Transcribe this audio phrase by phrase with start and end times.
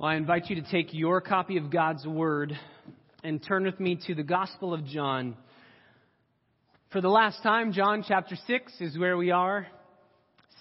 [0.00, 2.56] Well, I invite you to take your copy of God's Word
[3.24, 5.36] and turn with me to the Gospel of John.
[6.92, 9.66] For the last time, John chapter 6 is where we are.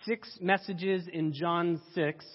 [0.08, 2.26] Six messages in John 6.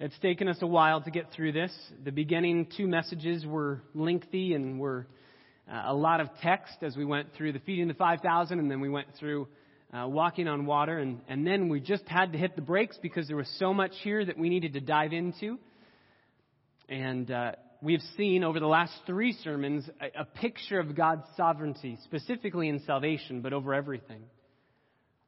[0.00, 1.70] It's taken us a while to get through this.
[2.02, 5.06] The beginning two messages were lengthy and were
[5.70, 8.70] uh, a lot of text as we went through the feeding of the 5,000 and
[8.70, 9.48] then we went through
[9.92, 10.96] uh, walking on water.
[10.96, 13.92] And, and then we just had to hit the brakes because there was so much
[14.02, 15.58] here that we needed to dive into.
[16.88, 21.98] And uh, we've seen over the last three sermons a, a picture of God's sovereignty,
[22.04, 24.22] specifically in salvation, but over everything.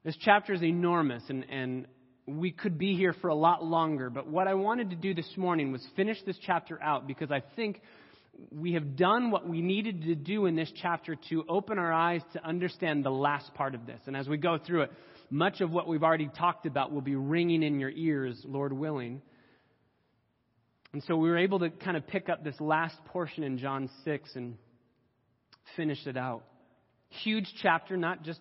[0.05, 1.87] This chapter is enormous, and, and
[2.27, 4.09] we could be here for a lot longer.
[4.09, 7.43] But what I wanted to do this morning was finish this chapter out because I
[7.57, 7.81] think
[8.53, 12.23] we have done what we needed to do in this chapter to open our eyes
[12.35, 14.01] to understand the last part of this.
[14.07, 14.93] And as we go through it,
[15.31, 19.23] much of what we've already talked about will be ringing in your ears, Lord willing.
[20.93, 23.91] And so we were able to kind of pick up this last portion in John
[24.05, 24.57] 6 and
[25.77, 26.45] finish it out.
[27.11, 28.41] Huge chapter, not just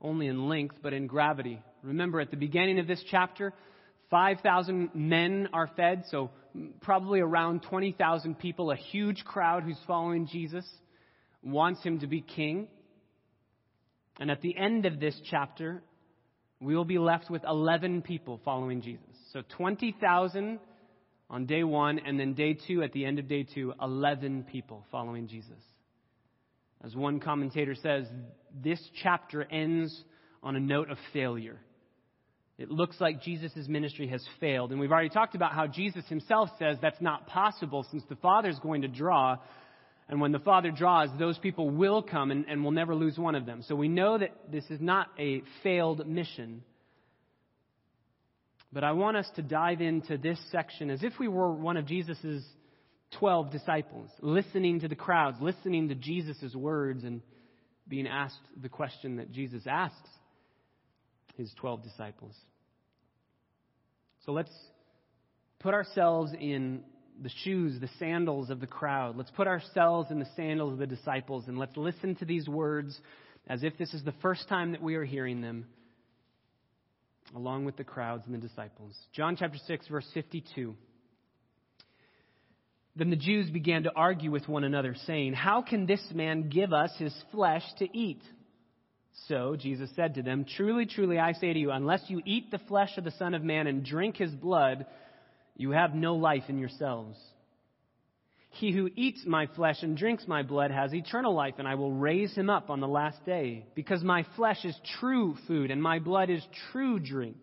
[0.00, 1.60] only in length, but in gravity.
[1.82, 3.54] Remember, at the beginning of this chapter,
[4.10, 6.30] 5,000 men are fed, so
[6.82, 10.66] probably around 20,000 people, a huge crowd who's following Jesus,
[11.42, 12.68] wants him to be king.
[14.20, 15.82] And at the end of this chapter,
[16.60, 19.04] we will be left with 11 people following Jesus.
[19.32, 20.58] So 20,000
[21.28, 24.84] on day one, and then day two, at the end of day two, 11 people
[24.90, 25.62] following Jesus.
[26.84, 28.06] As one commentator says,
[28.62, 30.04] this chapter ends
[30.42, 31.58] on a note of failure.
[32.58, 34.70] It looks like Jesus' ministry has failed.
[34.70, 38.58] And we've already talked about how Jesus himself says that's not possible since the Father's
[38.60, 39.36] going to draw.
[40.08, 43.34] And when the Father draws, those people will come and, and we'll never lose one
[43.34, 43.62] of them.
[43.66, 46.62] So we know that this is not a failed mission.
[48.72, 51.86] But I want us to dive into this section as if we were one of
[51.86, 52.44] Jesus'
[53.18, 57.22] 12 disciples, listening to the crowds, listening to Jesus' words, and
[57.88, 60.08] being asked the question that Jesus asks
[61.36, 62.34] his 12 disciples.
[64.24, 64.50] So let's
[65.60, 66.82] put ourselves in
[67.22, 69.16] the shoes, the sandals of the crowd.
[69.16, 73.00] Let's put ourselves in the sandals of the disciples and let's listen to these words
[73.46, 75.66] as if this is the first time that we are hearing them
[77.34, 78.94] along with the crowds and the disciples.
[79.12, 80.74] John chapter 6, verse 52.
[82.94, 86.72] Then the Jews began to argue with one another, saying, How can this man give
[86.72, 88.22] us his flesh to eat?
[89.28, 92.60] So Jesus said to them, Truly, truly, I say to you, unless you eat the
[92.68, 94.86] flesh of the Son of Man and drink his blood,
[95.56, 97.18] you have no life in yourselves.
[98.58, 101.92] He who eats my flesh and drinks my blood has eternal life, and I will
[101.92, 105.98] raise him up on the last day, because my flesh is true food, and my
[105.98, 107.36] blood is true drink.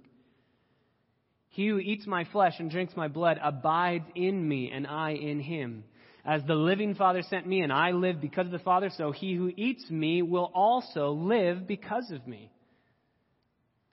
[1.49, 5.39] He who eats my flesh and drinks my blood abides in me, and I in
[5.39, 5.83] him.
[6.25, 9.35] As the living Father sent me, and I live because of the Father, so he
[9.35, 12.51] who eats me will also live because of me.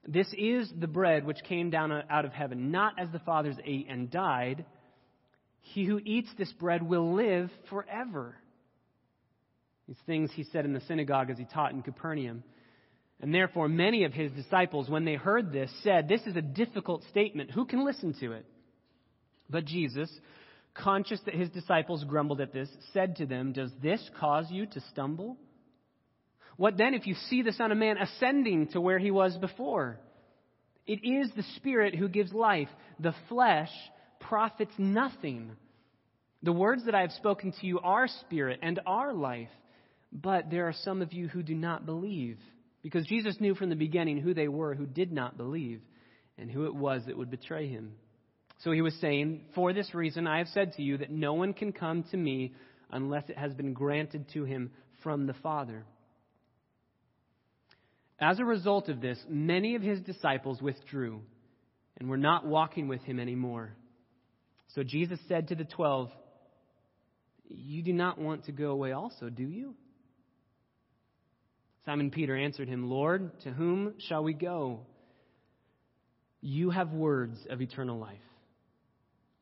[0.08, 3.88] This is the bread which came down out of heaven, not as the fathers ate
[3.91, 4.64] and died
[5.60, 8.37] he who eats this bread will live forever.
[9.87, 12.43] These things he said in the synagogue as he taught in Capernaum.
[13.21, 17.04] And therefore, many of his disciples, when they heard this, said, This is a difficult
[17.10, 17.50] statement.
[17.50, 18.47] Who can listen to it?
[19.50, 20.10] But Jesus,
[20.75, 24.81] conscious that his disciples grumbled at this, said to them, Does this cause you to
[24.93, 25.37] stumble?
[26.56, 29.99] What then if you see the Son of Man ascending to where he was before?
[30.87, 32.69] It is the Spirit who gives life.
[32.99, 33.70] The flesh
[34.20, 35.53] profits nothing.
[36.42, 39.48] The words that I have spoken to you are spirit and are life,
[40.12, 42.38] but there are some of you who do not believe.
[42.82, 45.82] Because Jesus knew from the beginning who they were who did not believe
[46.38, 47.92] and who it was that would betray him.
[48.58, 51.52] So he was saying, For this reason I have said to you that no one
[51.52, 52.54] can come to me
[52.91, 54.70] unless it has been granted to him
[55.02, 55.84] from the Father.
[58.19, 61.22] As a result of this, many of his disciples withdrew
[61.98, 63.75] and were not walking with him anymore.
[64.75, 66.11] So Jesus said to the twelve,
[67.49, 69.75] You do not want to go away also, do you?
[71.84, 74.81] Simon Peter answered him, Lord, to whom shall we go?
[76.40, 78.19] You have words of eternal life.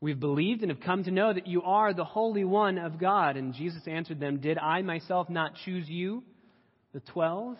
[0.01, 3.35] We've believed and have come to know that you are the Holy One of God.
[3.35, 6.23] And Jesus answered them, Did I myself not choose you,
[6.93, 7.57] the twelve?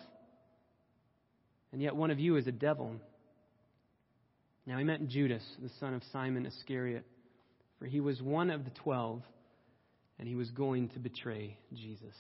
[1.72, 2.96] And yet one of you is a devil.
[4.66, 7.06] Now he meant Judas, the son of Simon Iscariot
[7.80, 9.24] for he was one of the twelve,
[10.20, 12.14] and he was going to betray Jesus.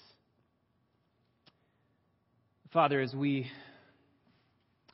[2.71, 3.47] Father, as we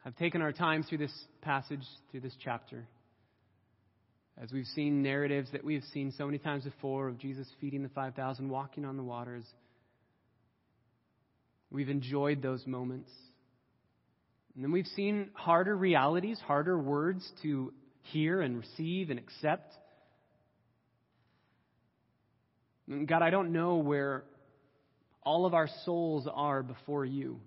[0.04, 2.88] have taken our time through this passage, through this chapter,
[4.42, 7.84] As we've seen narratives that we have seen so many times before of Jesus feeding
[7.84, 9.46] the 5,000, walking on the waters,
[11.72, 13.10] we've enjoyed those moments.
[14.54, 17.72] And then we've seen harder realities, harder words to
[18.02, 19.74] hear and receive and accept.
[19.74, 19.82] And
[22.88, 24.24] God, I don't know where
[25.24, 27.40] all of our souls are before you.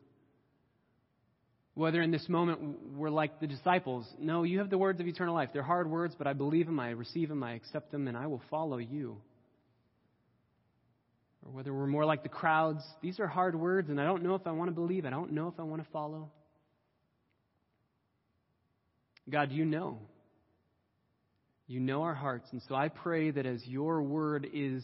[1.74, 5.34] Whether in this moment we're like the disciples, no, you have the words of eternal
[5.34, 5.50] life.
[5.52, 8.26] They're hard words, but I believe them, I receive them, I accept them, and I
[8.26, 9.18] will follow you.
[11.46, 14.34] Or whether we're more like the crowds, these are hard words, and I don't know
[14.34, 16.30] if I want to believe, I don't know if I want to follow.
[19.30, 20.00] God, you know.
[21.68, 22.48] You know our hearts.
[22.50, 24.82] And so I pray that as your word is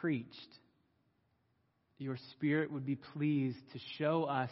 [0.00, 0.58] preached,
[1.98, 4.50] your spirit would be pleased to show us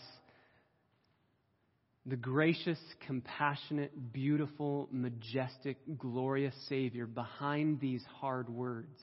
[2.05, 8.99] the gracious, compassionate, beautiful, majestic, glorious Savior behind these hard words.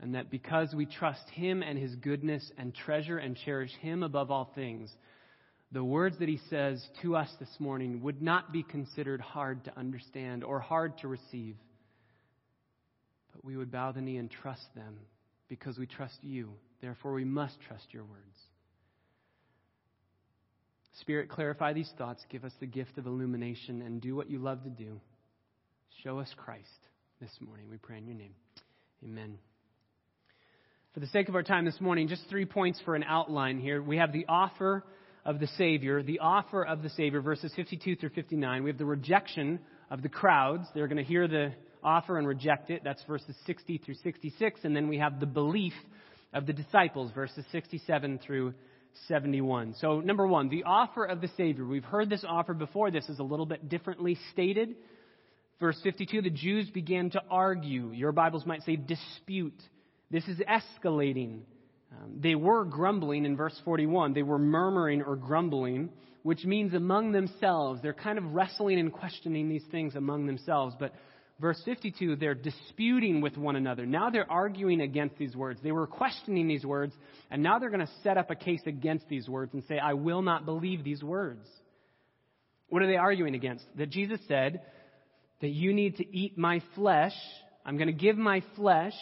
[0.00, 4.30] And that because we trust Him and His goodness and treasure and cherish Him above
[4.30, 4.90] all things,
[5.70, 9.78] the words that He says to us this morning would not be considered hard to
[9.78, 11.56] understand or hard to receive.
[13.38, 14.98] But we would bow the knee and trust them
[15.48, 16.50] because we trust you.
[16.80, 18.36] Therefore, we must trust your words.
[21.00, 22.20] Spirit, clarify these thoughts.
[22.30, 25.00] Give us the gift of illumination and do what you love to do.
[26.02, 26.66] Show us Christ
[27.20, 27.66] this morning.
[27.70, 28.34] We pray in your name.
[29.04, 29.38] Amen.
[30.92, 33.80] For the sake of our time this morning, just three points for an outline here.
[33.80, 34.82] We have the offer
[35.24, 38.64] of the Savior, the offer of the Savior, verses 52 through 59.
[38.64, 39.60] We have the rejection
[39.92, 40.66] of the crowds.
[40.74, 41.52] They're going to hear the
[41.88, 42.82] offer and reject it.
[42.84, 44.60] That's verses 60 through 66.
[44.64, 45.72] And then we have the belief
[46.34, 48.52] of the disciples, verses 67 through
[49.06, 49.74] 71.
[49.80, 51.64] So, number one, the offer of the Savior.
[51.64, 52.90] We've heard this offer before.
[52.90, 54.74] This is a little bit differently stated.
[55.60, 57.90] Verse 52 the Jews began to argue.
[57.92, 59.60] Your Bibles might say dispute.
[60.10, 61.40] This is escalating.
[61.92, 64.12] Um, they were grumbling in verse 41.
[64.12, 65.88] They were murmuring or grumbling,
[66.22, 67.80] which means among themselves.
[67.82, 70.74] They're kind of wrestling and questioning these things among themselves.
[70.78, 70.92] But
[71.40, 73.86] verse 52, they're disputing with one another.
[73.86, 75.60] Now they're arguing against these words.
[75.62, 76.94] They were questioning these words,
[77.30, 79.94] and now they're going to set up a case against these words and say, I
[79.94, 81.46] will not believe these words.
[82.68, 83.64] What are they arguing against?
[83.76, 84.62] That Jesus said
[85.40, 87.14] that you need to eat my flesh.
[87.64, 88.94] I'm going to give my flesh,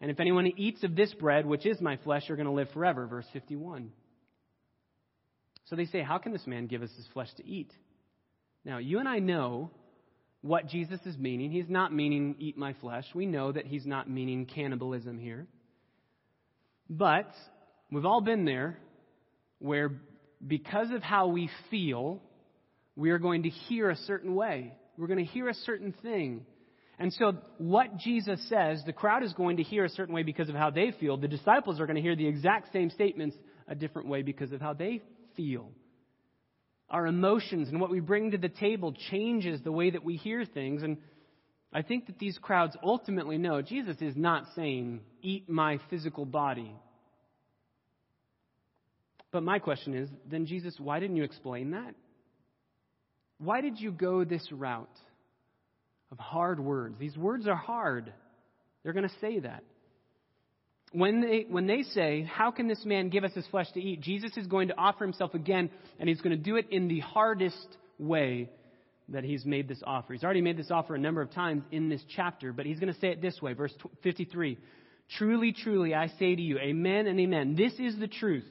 [0.00, 2.68] and if anyone eats of this bread, which is my flesh, you're going to live
[2.72, 3.06] forever.
[3.06, 3.90] Verse 51.
[5.64, 7.72] So they say, How can this man give us his flesh to eat?
[8.64, 9.70] Now, you and I know
[10.42, 11.50] what Jesus is meaning.
[11.50, 13.04] He's not meaning eat my flesh.
[13.14, 15.46] We know that he's not meaning cannibalism here.
[16.88, 17.30] But
[17.90, 18.78] we've all been there
[19.58, 20.00] where
[20.46, 22.22] because of how we feel,
[22.96, 24.72] we are going to hear a certain way.
[24.96, 26.46] We're going to hear a certain thing.
[27.00, 30.48] And so, what Jesus says, the crowd is going to hear a certain way because
[30.48, 31.16] of how they feel.
[31.16, 33.36] The disciples are going to hear the exact same statements
[33.68, 35.02] a different way because of how they
[35.36, 35.70] feel
[36.90, 40.44] our emotions and what we bring to the table changes the way that we hear
[40.44, 40.82] things.
[40.82, 40.98] And
[41.72, 46.74] I think that these crowds ultimately know Jesus is not saying, eat my physical body.
[49.30, 51.94] But my question is then, Jesus, why didn't you explain that?
[53.38, 54.88] Why did you go this route
[56.10, 56.96] of hard words?
[56.98, 58.12] These words are hard.
[58.82, 59.62] They're going to say that.
[60.92, 64.00] When they, when they say, How can this man give us his flesh to eat?
[64.00, 67.00] Jesus is going to offer himself again, and he's going to do it in the
[67.00, 68.50] hardest way
[69.10, 70.12] that he's made this offer.
[70.12, 72.92] He's already made this offer a number of times in this chapter, but he's going
[72.92, 73.52] to say it this way.
[73.54, 74.58] Verse 53
[75.16, 77.54] Truly, truly, I say to you, Amen and Amen.
[77.56, 78.44] This is the truth.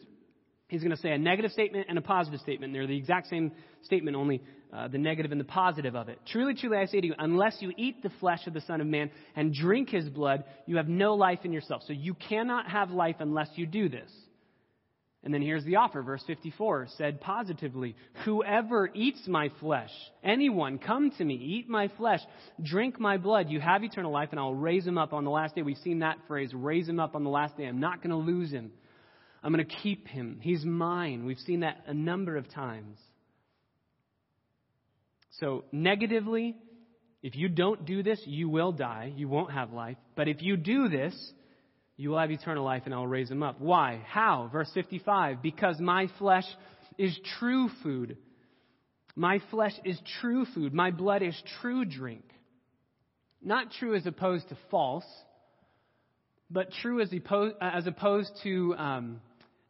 [0.68, 2.74] He's going to say a negative statement and a positive statement.
[2.74, 3.52] They're the exact same
[3.84, 4.42] statement, only
[4.74, 6.20] uh, the negative and the positive of it.
[6.28, 8.88] Truly, truly, I say to you, unless you eat the flesh of the Son of
[8.88, 11.84] Man and drink his blood, you have no life in yourself.
[11.88, 14.10] So you cannot have life unless you do this.
[15.24, 19.90] And then here's the offer, verse 54, said positively, Whoever eats my flesh,
[20.24, 22.22] anyone, come to me, eat my flesh,
[22.64, 25.56] drink my blood, you have eternal life, and I'll raise him up on the last
[25.56, 25.64] day.
[25.64, 27.66] We've seen that phrase, raise him up on the last day.
[27.66, 28.72] I'm not going to lose him.
[29.44, 30.40] I'm going to keep him.
[30.42, 31.26] He's mine.
[31.26, 32.98] We've seen that a number of times.
[35.40, 36.56] So, negatively,
[37.22, 39.14] if you don't do this, you will die.
[39.16, 39.98] You won't have life.
[40.16, 41.14] But if you do this,
[41.96, 43.60] you will have eternal life and I'll raise them up.
[43.60, 44.02] Why?
[44.08, 44.50] How?
[44.52, 46.46] Verse 55 Because my flesh
[46.98, 48.18] is true food.
[49.16, 50.74] My flesh is true food.
[50.74, 52.24] My blood is true drink.
[53.42, 55.06] Not true as opposed to false,
[56.50, 59.22] but true as opposed, as opposed to um,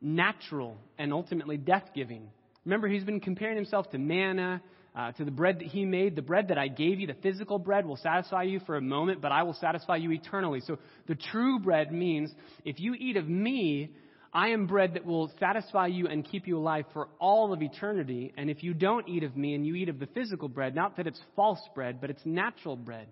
[0.02, 2.30] natural and ultimately death giving.
[2.66, 4.62] Remember, he's been comparing himself to manna
[4.98, 6.16] uh, to the bread that he made.
[6.16, 9.22] The bread that I gave you, the physical bread, will satisfy you for a moment,
[9.22, 10.62] but I will satisfy you eternally.
[10.66, 12.32] So the true bread means
[12.66, 13.92] if you eat of me,
[14.34, 18.34] I am bread that will satisfy you and keep you alive for all of eternity.
[18.38, 20.98] And if you don't eat of me and you eat of the physical bread, not
[20.98, 23.08] that it's false bread, but it's natural bread,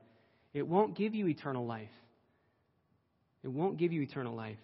[0.54, 1.90] it won't give you eternal life.
[3.44, 4.58] It won't give you eternal life.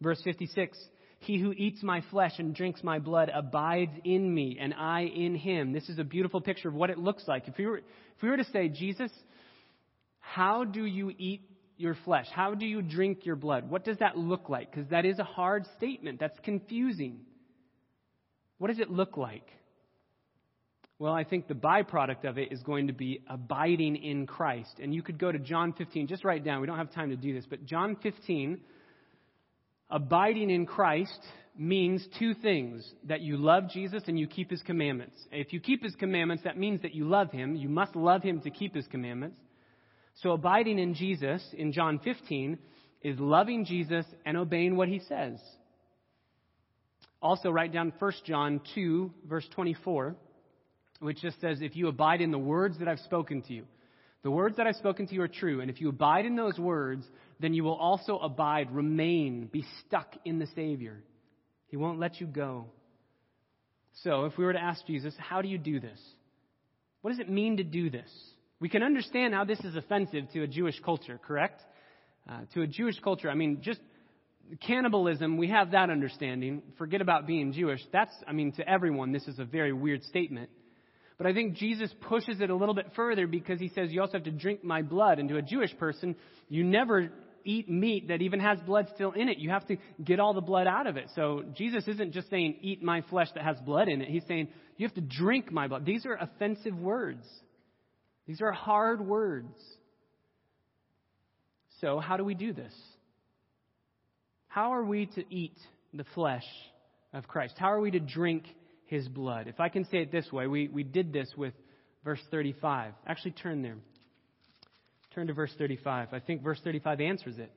[0.00, 0.78] Verse 56
[1.20, 5.34] He who eats my flesh and drinks my blood abides in me, and I in
[5.34, 5.72] him.
[5.72, 7.46] This is a beautiful picture of what it looks like.
[7.46, 9.12] If we were, if we were to say, Jesus,
[10.18, 11.42] how do you eat
[11.76, 12.26] your flesh?
[12.32, 13.68] How do you drink your blood?
[13.68, 14.70] What does that look like?
[14.70, 16.20] Because that is a hard statement.
[16.20, 17.20] That's confusing.
[18.56, 19.46] What does it look like?
[20.98, 24.78] Well, I think the byproduct of it is going to be abiding in Christ.
[24.82, 27.16] And you could go to John 15, just write down, we don't have time to
[27.16, 28.60] do this, but John 15,
[29.90, 31.18] abiding in Christ
[31.56, 35.16] means two things that you love Jesus and you keep his commandments.
[35.30, 37.54] If you keep his commandments, that means that you love him.
[37.56, 39.38] You must love him to keep his commandments.
[40.22, 42.58] So abiding in Jesus in John 15
[43.02, 45.38] is loving Jesus and obeying what he says.
[47.22, 50.16] Also, write down 1 John 2, verse 24,
[51.00, 53.64] which just says, If you abide in the words that I've spoken to you,
[54.22, 56.58] the words that I've spoken to you are true, and if you abide in those
[56.58, 57.04] words,
[57.40, 61.02] then you will also abide, remain, be stuck in the Savior.
[61.68, 62.66] He won't let you go.
[64.02, 65.98] So, if we were to ask Jesus, How do you do this?
[67.02, 68.10] What does it mean to do this?
[68.60, 71.62] We can understand how this is offensive to a Jewish culture, correct?
[72.28, 73.80] Uh, to a Jewish culture, I mean, just
[74.60, 76.62] cannibalism, we have that understanding.
[76.76, 77.80] Forget about being Jewish.
[77.92, 80.50] That's, I mean, to everyone, this is a very weird statement.
[81.16, 84.14] But I think Jesus pushes it a little bit further because he says you also
[84.14, 85.18] have to drink my blood.
[85.18, 86.16] And to a Jewish person,
[86.48, 87.10] you never
[87.44, 89.38] eat meat that even has blood still in it.
[89.38, 91.10] You have to get all the blood out of it.
[91.14, 94.08] So Jesus isn't just saying, eat my flesh that has blood in it.
[94.08, 95.84] He's saying, you have to drink my blood.
[95.84, 97.26] These are offensive words.
[98.26, 99.54] These are hard words.
[101.80, 102.72] So, how do we do this?
[104.48, 105.56] How are we to eat
[105.94, 106.44] the flesh
[107.12, 107.54] of Christ?
[107.58, 108.44] How are we to drink
[108.86, 109.48] his blood?
[109.48, 111.54] If I can say it this way, we, we did this with
[112.04, 112.92] verse 35.
[113.06, 113.76] Actually, turn there.
[115.14, 116.08] Turn to verse 35.
[116.12, 117.52] I think verse 35 answers it.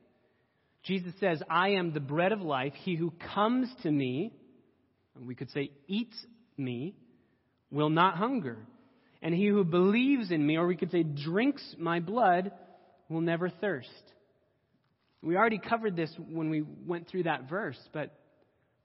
[0.84, 2.74] Jesus says, I am the bread of life.
[2.84, 4.34] He who comes to me,
[5.16, 6.16] and we could say eats
[6.58, 6.96] me,
[7.72, 8.58] will not hunger.
[9.22, 12.52] And he who believes in me, or we could say drinks my blood,
[13.08, 13.90] will never thirst.
[15.22, 18.14] We already covered this when we went through that verse, but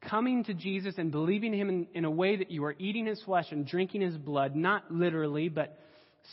[0.01, 3.21] coming to Jesus and believing him in, in, a way that you are eating his
[3.23, 5.77] flesh and drinking his blood, not literally, but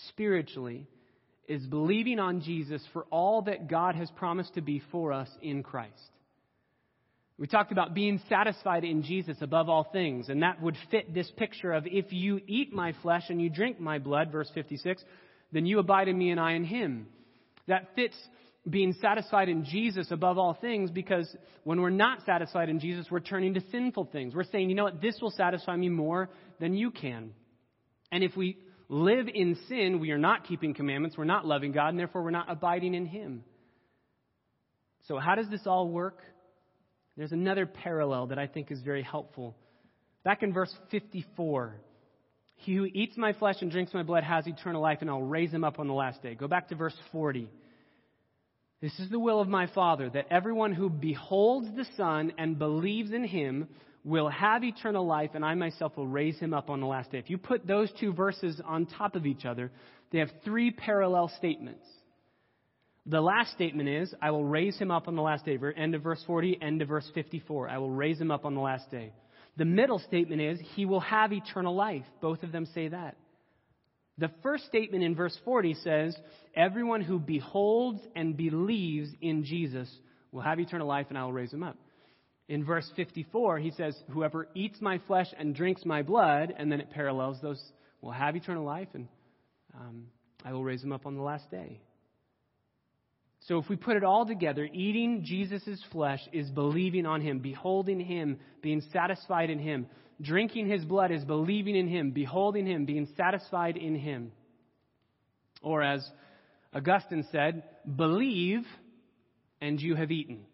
[0.10, 0.88] spiritually,
[1.48, 5.64] is believing on Jesus for all that God has promised to be for us in
[5.64, 5.94] Christ.
[7.38, 11.30] We talked about being satisfied in Jesus above all things, and that would fit this
[11.36, 15.04] picture of if you eat my flesh and you drink my blood, verse 56,
[15.52, 17.08] then you abide in me and I in him.
[17.68, 18.16] That fits
[18.70, 21.34] being satisfied in Jesus above all things because
[21.64, 24.34] when we're not satisfied in Jesus, we're turning to sinful things.
[24.34, 27.32] We're saying, you know what, this will satisfy me more than you can.
[28.12, 28.58] And if we
[28.90, 32.32] live in sin, we are not keeping commandments, we're not loving God, and therefore we're
[32.32, 33.44] not abiding in Him.
[35.08, 36.20] So, how does this all work?
[37.18, 39.56] There's another parallel that I think is very helpful.
[40.24, 41.76] Back in verse 54,
[42.58, 45.52] he who eats my flesh and drinks my blood has eternal life, and I'll raise
[45.52, 46.36] him up on the last day.
[46.36, 47.50] Go back to verse 40.
[48.82, 53.12] This is the will of my Father, that everyone who beholds the Son and believes
[53.12, 53.68] in him
[54.06, 57.18] will have eternal life, and I myself will raise him up on the last day.
[57.18, 59.72] If you put those two verses on top of each other,
[60.12, 61.86] they have three parallel statements.
[63.08, 65.58] The last statement is, I will raise him up on the last day.
[65.76, 67.68] End of verse 40, end of verse 54.
[67.68, 69.12] I will raise him up on the last day.
[69.58, 72.06] The middle statement is, he will have eternal life.
[72.22, 73.18] Both of them say that.
[74.18, 76.16] The first statement in verse 40 says,
[76.56, 79.90] Everyone who beholds and believes in Jesus
[80.32, 81.78] will have eternal life, and I will raise him up.
[82.48, 86.80] In verse 54, he says, Whoever eats my flesh and drinks my blood, and then
[86.80, 87.62] it parallels those,
[88.02, 89.08] will have eternal life, and
[89.74, 90.08] um,
[90.44, 91.82] I will raise them up on the last day.
[93.48, 98.00] So if we put it all together, eating Jesus' flesh is believing on him, beholding
[98.00, 99.88] him, being satisfied in him.
[100.22, 104.32] Drinking his blood is believing in him, beholding him, being satisfied in him.
[105.62, 106.08] Or as
[106.74, 107.64] Augustine said,
[107.96, 108.66] believe
[109.62, 110.46] and you have eaten.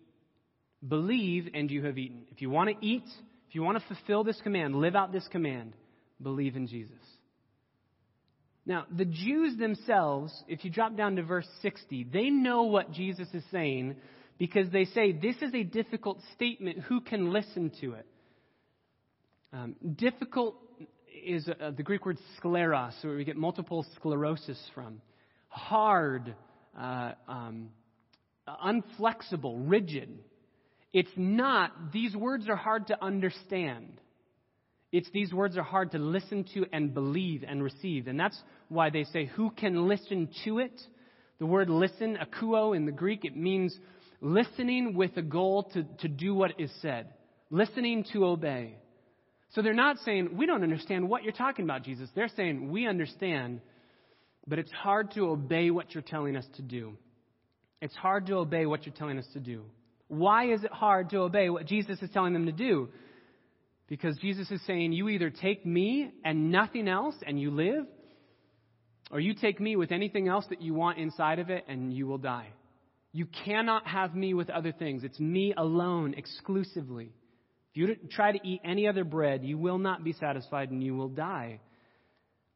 [0.87, 2.23] Believe and you have eaten.
[2.31, 3.03] If you want to eat,
[3.47, 5.73] if you want to fulfill this command, live out this command,
[6.21, 6.95] believe in Jesus.
[8.65, 13.27] Now, the Jews themselves, if you drop down to verse 60, they know what Jesus
[13.33, 13.95] is saying
[14.37, 16.79] because they say, This is a difficult statement.
[16.81, 18.05] Who can listen to it?
[19.53, 20.55] Um, difficult
[21.25, 25.01] is uh, the Greek word scleros, where we get multiple sclerosis from.
[25.49, 26.33] Hard,
[26.79, 27.69] uh, um,
[28.47, 30.19] unflexible, rigid.
[30.93, 33.99] It's not, these words are hard to understand.
[34.91, 38.07] It's these words are hard to listen to and believe and receive.
[38.07, 40.81] And that's why they say, who can listen to it?
[41.39, 43.77] The word listen, akuo in the Greek, it means
[44.19, 47.07] listening with a goal to, to do what is said,
[47.49, 48.75] listening to obey.
[49.53, 52.09] So they're not saying, we don't understand what you're talking about, Jesus.
[52.15, 53.61] They're saying, we understand,
[54.47, 56.97] but it's hard to obey what you're telling us to do.
[57.81, 59.63] It's hard to obey what you're telling us to do.
[60.11, 62.89] Why is it hard to obey what Jesus is telling them to do?
[63.87, 67.85] Because Jesus is saying, You either take me and nothing else and you live,
[69.09, 72.07] or you take me with anything else that you want inside of it and you
[72.07, 72.49] will die.
[73.13, 75.05] You cannot have me with other things.
[75.05, 77.13] It's me alone, exclusively.
[77.73, 80.93] If you try to eat any other bread, you will not be satisfied and you
[80.93, 81.61] will die.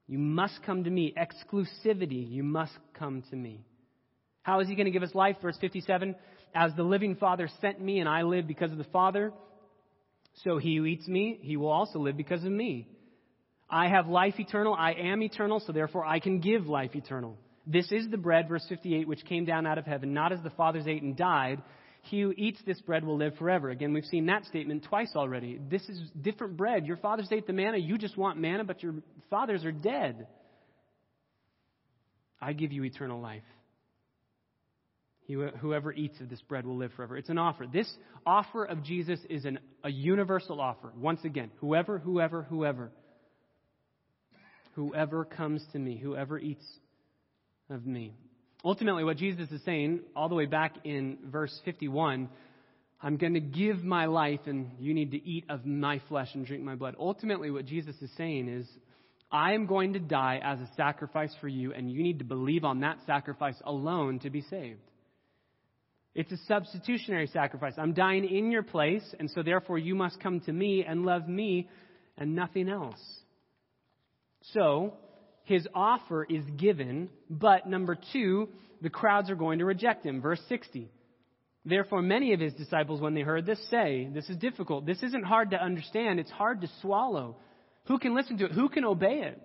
[0.08, 1.14] You must come to me.
[1.18, 2.30] Exclusivity.
[2.30, 3.64] You must come to me.
[4.44, 5.38] How is he going to give us life?
[5.42, 6.16] Verse 57
[6.56, 9.34] As the living Father sent me, and I live because of the Father,
[10.44, 12.88] so he who eats me, he will also live because of me.
[13.70, 14.74] I have life eternal.
[14.74, 17.38] I am eternal, so therefore I can give life eternal.
[17.68, 20.50] This is the bread, verse 58, which came down out of heaven, not as the
[20.52, 21.62] fathers ate and died.
[22.04, 23.70] He who eats this bread will live forever.
[23.70, 25.60] Again, we've seen that statement twice already.
[25.70, 26.86] This is different bread.
[26.86, 27.78] Your fathers ate the manna.
[27.78, 28.94] You just want manna, but your
[29.30, 30.28] fathers are dead.
[32.40, 33.44] I give you eternal life.
[35.28, 37.18] Whoever eats of this bread will live forever.
[37.18, 37.66] It's an offer.
[37.66, 37.92] This
[38.26, 40.92] offer of Jesus is an, a universal offer.
[40.96, 42.92] Once again, whoever, whoever, whoever,
[44.74, 46.66] whoever comes to me, whoever eats
[47.72, 48.14] of me.
[48.64, 52.30] Ultimately, what Jesus is saying, all the way back in verse 51,
[53.02, 56.46] I'm going to give my life and you need to eat of my flesh and
[56.46, 56.96] drink my blood.
[57.00, 58.68] Ultimately, what Jesus is saying is,
[59.32, 62.64] I am going to die as a sacrifice for you, and you need to believe
[62.64, 64.80] on that sacrifice alone to be saved.
[66.16, 67.74] It's a substitutionary sacrifice.
[67.78, 71.28] I'm dying in your place, and so therefore you must come to me and love
[71.28, 71.70] me
[72.18, 73.02] and nothing else.
[74.54, 74.94] So,
[75.44, 78.48] his offer is given, but number two,
[78.82, 80.22] the crowds are going to reject him.
[80.22, 80.90] Verse 60.
[81.66, 84.86] Therefore, many of his disciples, when they heard this, say, This is difficult.
[84.86, 86.20] This isn't hard to understand.
[86.20, 87.38] It's hard to swallow.
[87.88, 88.52] Who can listen to it?
[88.52, 89.42] Who can obey it?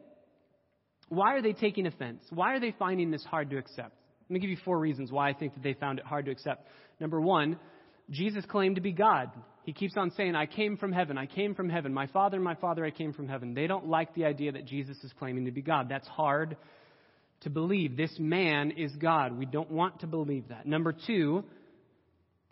[1.09, 2.22] Why are they taking offense?
[2.30, 3.96] Why are they finding this hard to accept?
[4.30, 6.30] Let me give you four reasons why I think that they found it hard to
[6.30, 6.64] accept.
[7.00, 7.58] Number one,
[8.10, 9.32] Jesus claimed to be God.
[9.64, 11.92] He keeps on saying, I came from heaven, I came from heaven.
[11.92, 13.54] My Father, my Father, I came from heaven.
[13.54, 15.88] They don't like the idea that Jesus is claiming to be God.
[15.88, 16.56] That's hard
[17.40, 17.96] to believe.
[17.96, 19.36] This man is God.
[19.36, 20.64] We don't want to believe that.
[20.64, 21.42] Number two,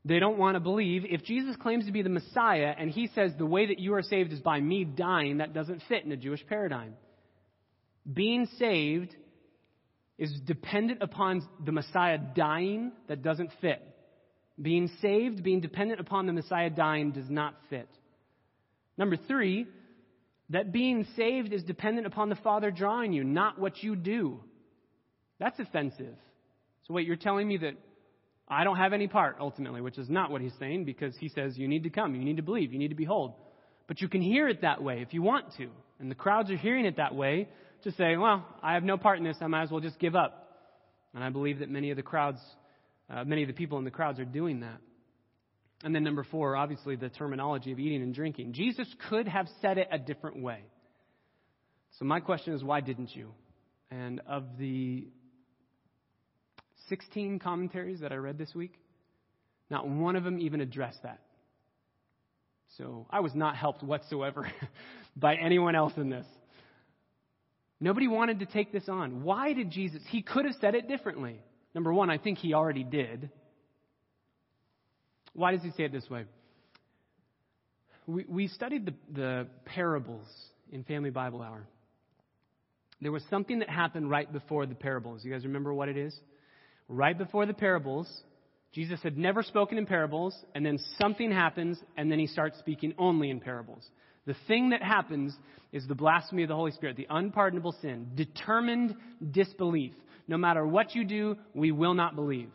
[0.05, 3.31] they don't want to believe if Jesus claims to be the Messiah and he says
[3.39, 6.17] the way that you are saved is by me dying, that doesn't fit in a
[6.17, 6.95] Jewish paradigm.
[8.13, 9.15] Being saved
[10.19, 13.83] is dependent upon the Messiah dying, that doesn't fit.
[14.61, 17.89] Being saved, being dependent upon the Messiah dying, does not fit.
[18.97, 19.67] Number three,
[20.51, 24.41] that being saved is dependent upon the Father drawing you, not what you do.
[25.39, 26.17] That's offensive.
[26.87, 27.75] So, wait, you're telling me that
[28.49, 31.57] I don't have any part, ultimately, which is not what he's saying, because he says
[31.57, 33.35] you need to come, you need to believe, you need to behold.
[33.87, 35.69] But you can hear it that way if you want to.
[36.01, 37.49] And the crowds are hearing it that way
[37.85, 40.15] to say, well, I have no part in this, I might as well just give
[40.15, 40.45] up.
[41.15, 42.41] And I believe that many of the crowds,
[43.11, 44.79] uh, many of the people in the crowds are doing that.
[45.85, 48.53] And then number four, obviously the terminology of eating and drinking.
[48.53, 50.63] Jesus could have said it a different way.
[51.99, 53.33] So my question is, why didn't you?
[53.91, 55.07] And of the
[56.89, 58.75] 16 commentaries that I read this week,
[59.71, 61.21] not one of them even addressed that.
[62.77, 64.51] So I was not helped whatsoever
[65.17, 66.27] by anyone else in this.
[67.81, 69.23] Nobody wanted to take this on.
[69.23, 70.03] Why did Jesus?
[70.09, 71.41] He could have said it differently.
[71.75, 73.31] Number one, I think he already did.
[75.33, 76.25] Why does he say it this way?
[78.07, 80.27] We, we studied the, the parables
[80.73, 81.69] in Family Bible Hour.
[83.01, 85.25] There was something that happened right before the parables.
[85.25, 86.19] You guys remember what it is?
[86.89, 88.09] Right before the parables,
[88.73, 92.95] Jesus had never spoken in parables, and then something happens, and then he starts speaking
[92.99, 93.87] only in parables.
[94.29, 95.35] The thing that happens
[95.73, 98.95] is the blasphemy of the Holy Spirit, the unpardonable sin, determined
[99.31, 99.95] disbelief.
[100.29, 102.51] No matter what you do, we will not believe.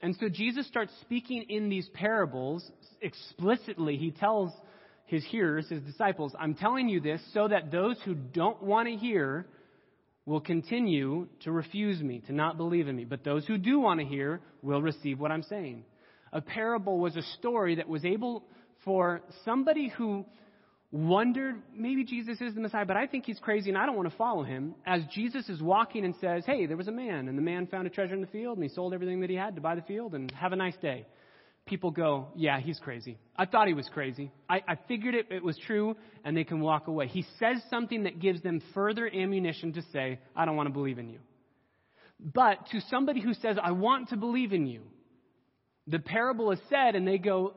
[0.00, 3.96] And so Jesus starts speaking in these parables explicitly.
[3.96, 4.52] He tells
[5.06, 8.94] his hearers, his disciples, I'm telling you this so that those who don't want to
[8.94, 9.48] hear
[10.26, 13.04] will continue to refuse me, to not believe in me.
[13.04, 15.86] But those who do want to hear will receive what I'm saying.
[16.32, 18.44] A parable was a story that was able
[18.84, 20.24] for somebody who
[20.94, 24.08] wondered maybe Jesus is the Messiah, but I think he's crazy and I don't want
[24.08, 24.76] to follow him.
[24.86, 27.88] As Jesus is walking and says, Hey, there was a man, and the man found
[27.88, 29.82] a treasure in the field, and he sold everything that he had to buy the
[29.82, 31.04] field, and have a nice day.
[31.66, 33.18] People go, Yeah, he's crazy.
[33.36, 34.30] I thought he was crazy.
[34.48, 37.08] I, I figured it, it was true, and they can walk away.
[37.08, 41.00] He says something that gives them further ammunition to say, I don't want to believe
[41.00, 41.18] in you.
[42.20, 44.82] But to somebody who says, I want to believe in you,
[45.88, 47.54] the parable is said, and they go,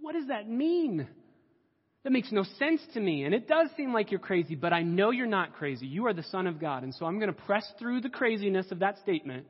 [0.00, 1.06] What does that mean?
[2.04, 3.24] That makes no sense to me.
[3.24, 5.86] And it does seem like you're crazy, but I know you're not crazy.
[5.86, 6.84] You are the Son of God.
[6.84, 9.46] And so I'm going to press through the craziness of that statement,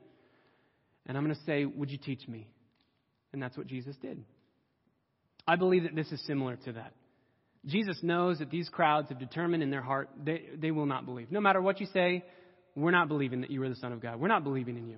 [1.05, 2.47] and I'm going to say, Would you teach me?
[3.31, 4.23] And that's what Jesus did.
[5.47, 6.93] I believe that this is similar to that.
[7.65, 11.31] Jesus knows that these crowds have determined in their heart they, they will not believe.
[11.31, 12.23] No matter what you say,
[12.75, 14.19] we're not believing that you are the Son of God.
[14.19, 14.97] We're not believing in you.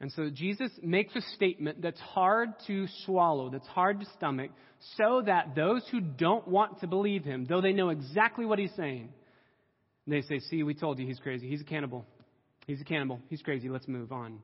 [0.00, 4.50] And so Jesus makes a statement that's hard to swallow, that's hard to stomach,
[4.96, 8.74] so that those who don't want to believe him, though they know exactly what he's
[8.76, 9.08] saying,
[10.06, 11.48] they say, See, we told you he's crazy.
[11.48, 12.04] He's a cannibal.
[12.66, 13.20] He's a cannibal.
[13.28, 13.68] He's crazy.
[13.68, 14.40] Let's move on.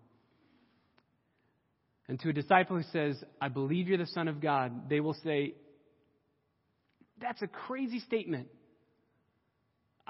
[2.08, 5.16] And to a disciple who says, I believe you're the Son of God, they will
[5.22, 5.54] say,
[7.20, 8.48] That's a crazy statement.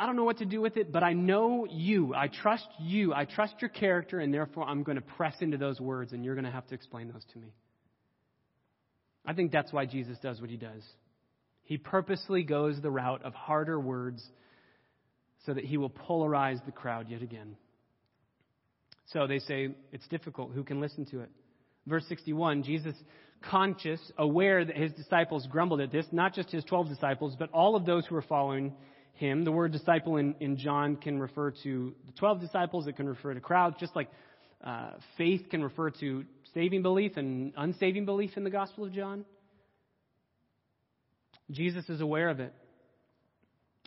[0.03, 2.13] I don't know what to do with it, but I know you.
[2.13, 3.15] I trust you.
[3.15, 6.35] I trust your character, and therefore I'm going to press into those words, and you're
[6.35, 7.53] going to have to explain those to me.
[9.25, 10.83] I think that's why Jesus does what he does.
[11.63, 14.21] He purposely goes the route of harder words
[15.47, 17.55] so that he will polarize the crowd yet again.
[19.13, 20.51] So they say, it's difficult.
[20.53, 21.31] Who can listen to it?
[21.87, 22.97] Verse 61 Jesus,
[23.49, 27.77] conscious, aware that his disciples grumbled at this, not just his 12 disciples, but all
[27.77, 28.73] of those who were following
[29.15, 29.45] him.
[29.45, 33.35] The word disciple in, in John can refer to the 12 disciples, it can refer
[33.35, 34.09] to crowds, just like
[34.65, 39.25] uh, faith can refer to saving belief and unsaving belief in the Gospel of John.
[41.51, 42.55] Jesus is aware of it.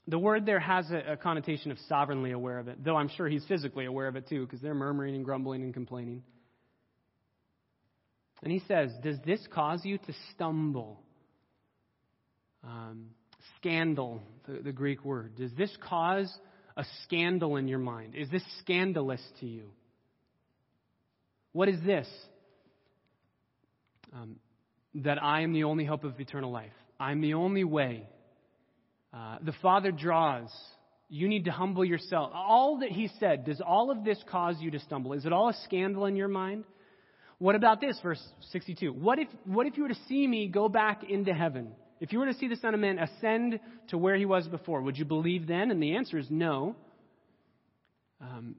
[0.07, 3.27] The word there has a, a connotation of sovereignly aware of it, though I'm sure
[3.27, 6.21] he's physically aware of it too, because they're murmuring and grumbling and complaining.
[8.43, 11.01] And he says, Does this cause you to stumble?
[12.63, 13.07] Um,
[13.57, 15.35] scandal, the, the Greek word.
[15.35, 16.31] Does this cause
[16.77, 18.15] a scandal in your mind?
[18.15, 19.71] Is this scandalous to you?
[21.53, 22.07] What is this?
[24.13, 24.37] Um,
[24.95, 26.71] that I am the only hope of eternal life.
[26.99, 28.07] I'm the only way.
[29.13, 30.49] Uh, the Father draws.
[31.09, 32.31] You need to humble yourself.
[32.33, 35.13] All that He said, does all of this cause you to stumble?
[35.13, 36.63] Is it all a scandal in your mind?
[37.37, 38.93] What about this, verse 62?
[38.93, 41.73] What if, what if you were to see me go back into heaven?
[41.99, 44.81] If you were to see the Son of Man ascend to where he was before,
[44.81, 45.71] would you believe then?
[45.71, 46.75] And the answer is no.
[48.21, 48.55] Um,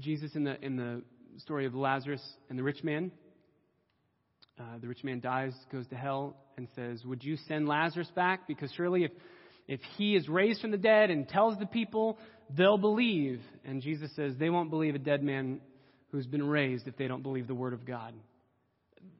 [0.00, 1.02] Jesus, in the, in the
[1.38, 3.12] story of Lazarus and the rich man,
[4.58, 8.46] uh, the rich man dies, goes to hell, and says, Would you send Lazarus back?
[8.46, 9.12] Because surely if,
[9.68, 12.18] if he is raised from the dead and tells the people,
[12.56, 13.40] they'll believe.
[13.64, 15.60] And Jesus says, They won't believe a dead man
[16.10, 18.14] who's been raised if they don't believe the word of God.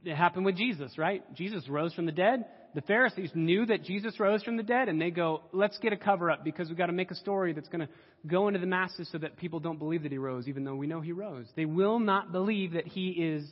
[0.04, 1.22] It happened with Jesus, right?
[1.35, 2.44] Jesus rose from the dead.
[2.74, 5.96] The Pharisees knew that Jesus rose from the dead, and they go, let's get a
[5.96, 7.88] cover up because we've got to make a story that's going to
[8.26, 10.87] go into the masses so that people don't believe that he rose, even though we
[10.87, 11.46] know he rose.
[11.56, 13.44] They will not believe that he is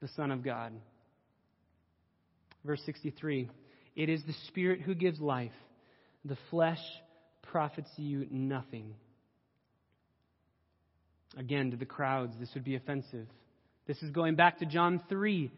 [0.00, 0.72] the Son of God.
[2.64, 3.50] Verse 63
[3.96, 5.52] It is the Spirit who gives life,
[6.24, 6.80] the flesh
[7.42, 8.94] profits you nothing.
[11.36, 13.26] Again, to the crowds, this would be offensive.
[13.86, 15.50] This is going back to John 3.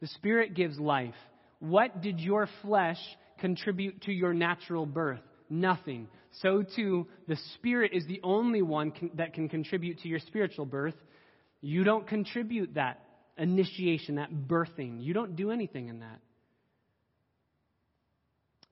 [0.00, 1.14] The Spirit gives life.
[1.64, 2.98] What did your flesh
[3.38, 5.22] contribute to your natural birth?
[5.48, 6.08] Nothing.
[6.42, 10.66] So, too, the Spirit is the only one can, that can contribute to your spiritual
[10.66, 10.94] birth.
[11.62, 13.00] You don't contribute that
[13.38, 15.02] initiation, that birthing.
[15.02, 16.20] You don't do anything in that.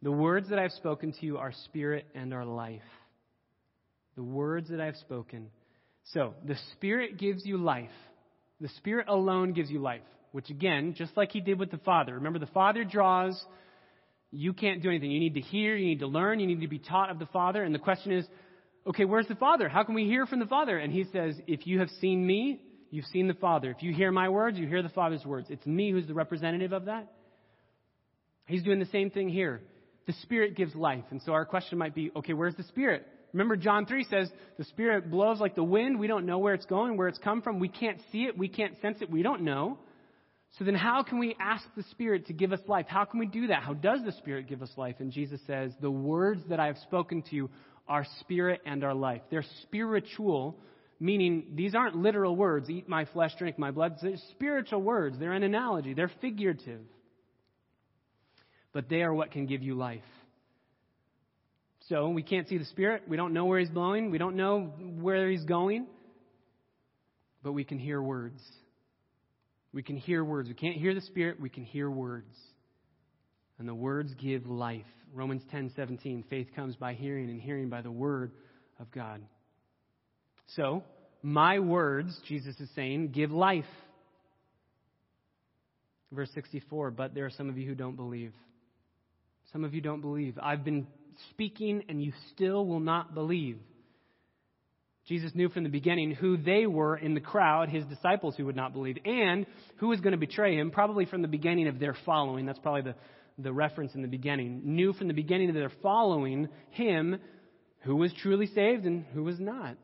[0.02, 2.82] The words that I've spoken to you are spirit and are life.
[4.16, 5.48] The words that I've spoken.
[6.12, 7.88] So, the Spirit gives you life.
[8.60, 10.02] The Spirit alone gives you life
[10.32, 12.14] which again, just like he did with the Father.
[12.14, 13.40] Remember, the Father draws.
[14.30, 15.10] You can't do anything.
[15.10, 17.26] You need to hear, you need to learn, you need to be taught of the
[17.26, 17.62] Father.
[17.62, 18.26] And the question is,
[18.86, 19.68] okay, where's the Father?
[19.68, 20.78] How can we hear from the Father?
[20.78, 23.70] And he says, if you have seen me, you've seen the Father.
[23.70, 25.48] If you hear my words, you hear the Father's words.
[25.50, 27.12] It's me who's the representative of that.
[28.46, 29.60] He's doing the same thing here.
[30.06, 31.04] The Spirit gives life.
[31.10, 33.06] And so our question might be, okay, where's the Spirit?
[33.32, 35.98] Remember, John 3 says the Spirit blows like the wind.
[35.98, 37.60] We don't know where it's going, where it's come from.
[37.60, 38.36] We can't see it.
[38.36, 39.10] We can't sense it.
[39.10, 39.78] We don't know.
[40.58, 42.86] So then, how can we ask the Spirit to give us life?
[42.86, 43.62] How can we do that?
[43.62, 44.96] How does the Spirit give us life?
[44.98, 47.50] And Jesus says, The words that I have spoken to you
[47.88, 49.22] are spirit and are life.
[49.30, 50.58] They're spiritual,
[51.00, 53.96] meaning these aren't literal words eat my flesh, drink my blood.
[54.02, 55.18] They're spiritual words.
[55.18, 56.82] They're an analogy, they're figurative.
[58.72, 60.00] But they are what can give you life.
[61.88, 63.02] So we can't see the Spirit.
[63.08, 64.10] We don't know where He's blowing.
[64.10, 65.86] We don't know where He's going.
[67.42, 68.40] But we can hear words.
[69.72, 70.48] We can hear words.
[70.48, 71.40] We can't hear the Spirit.
[71.40, 72.34] We can hear words.
[73.58, 74.84] And the words give life.
[75.14, 78.32] Romans 10:17 faith comes by hearing and hearing by the word
[78.78, 79.22] of God.
[80.56, 80.82] So,
[81.22, 83.64] my words, Jesus is saying, give life.
[86.10, 88.32] Verse 64, but there are some of you who don't believe.
[89.52, 90.38] Some of you don't believe.
[90.42, 90.86] I've been
[91.30, 93.58] speaking and you still will not believe.
[95.06, 98.56] Jesus knew from the beginning who they were in the crowd, his disciples who would
[98.56, 101.96] not believe, and who was going to betray him, probably from the beginning of their
[102.06, 102.46] following.
[102.46, 102.94] That's probably the,
[103.38, 104.62] the reference in the beginning.
[104.64, 107.18] Knew from the beginning of their following him
[107.80, 109.76] who was truly saved and who was not.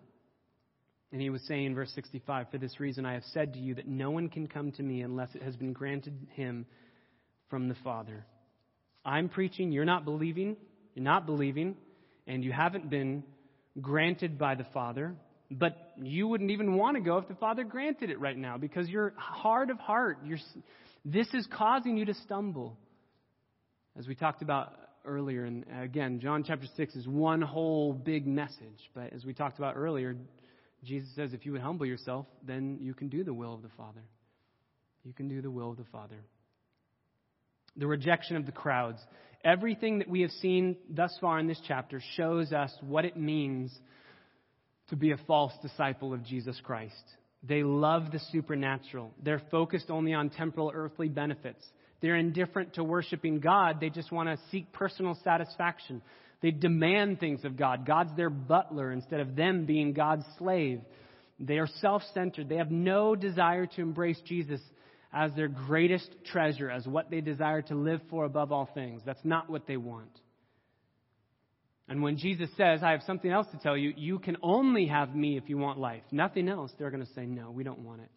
[1.10, 3.88] And he was saying, verse 65, For this reason I have said to you that
[3.88, 6.66] no one can come to me unless it has been granted him
[7.48, 8.24] from the Father.
[9.04, 10.56] I'm preaching, you're not believing,
[10.94, 11.76] you're not believing,
[12.26, 13.24] and you haven't been
[13.80, 15.14] granted by the Father.
[15.50, 18.88] But you wouldn't even want to go if the Father granted it right now because
[18.88, 20.18] you're hard of heart.
[20.24, 20.38] You're,
[21.04, 22.76] this is causing you to stumble.
[23.98, 24.72] As we talked about
[25.06, 28.90] earlier, and again, John chapter 6 is one whole big message.
[28.94, 30.16] But as we talked about earlier,
[30.84, 33.70] Jesus says, if you would humble yourself, then you can do the will of the
[33.76, 34.02] Father.
[35.04, 36.18] You can do the will of the Father.
[37.78, 39.00] The rejection of the crowds.
[39.44, 43.72] Everything that we have seen thus far in this chapter shows us what it means
[44.90, 46.94] to be a false disciple of Jesus Christ.
[47.42, 49.12] They love the supernatural.
[49.22, 51.64] They're focused only on temporal earthly benefits.
[52.00, 53.80] They're indifferent to worshiping God.
[53.80, 56.02] They just want to seek personal satisfaction.
[56.40, 57.86] They demand things of God.
[57.86, 60.80] God's their butler instead of them being God's slave.
[61.40, 62.48] They are self centered.
[62.48, 64.60] They have no desire to embrace Jesus
[65.12, 69.02] as their greatest treasure, as what they desire to live for above all things.
[69.04, 70.10] That's not what they want.
[71.88, 75.14] And when Jesus says, I have something else to tell you, you can only have
[75.14, 78.02] me if you want life, nothing else, they're going to say, No, we don't want
[78.02, 78.10] it.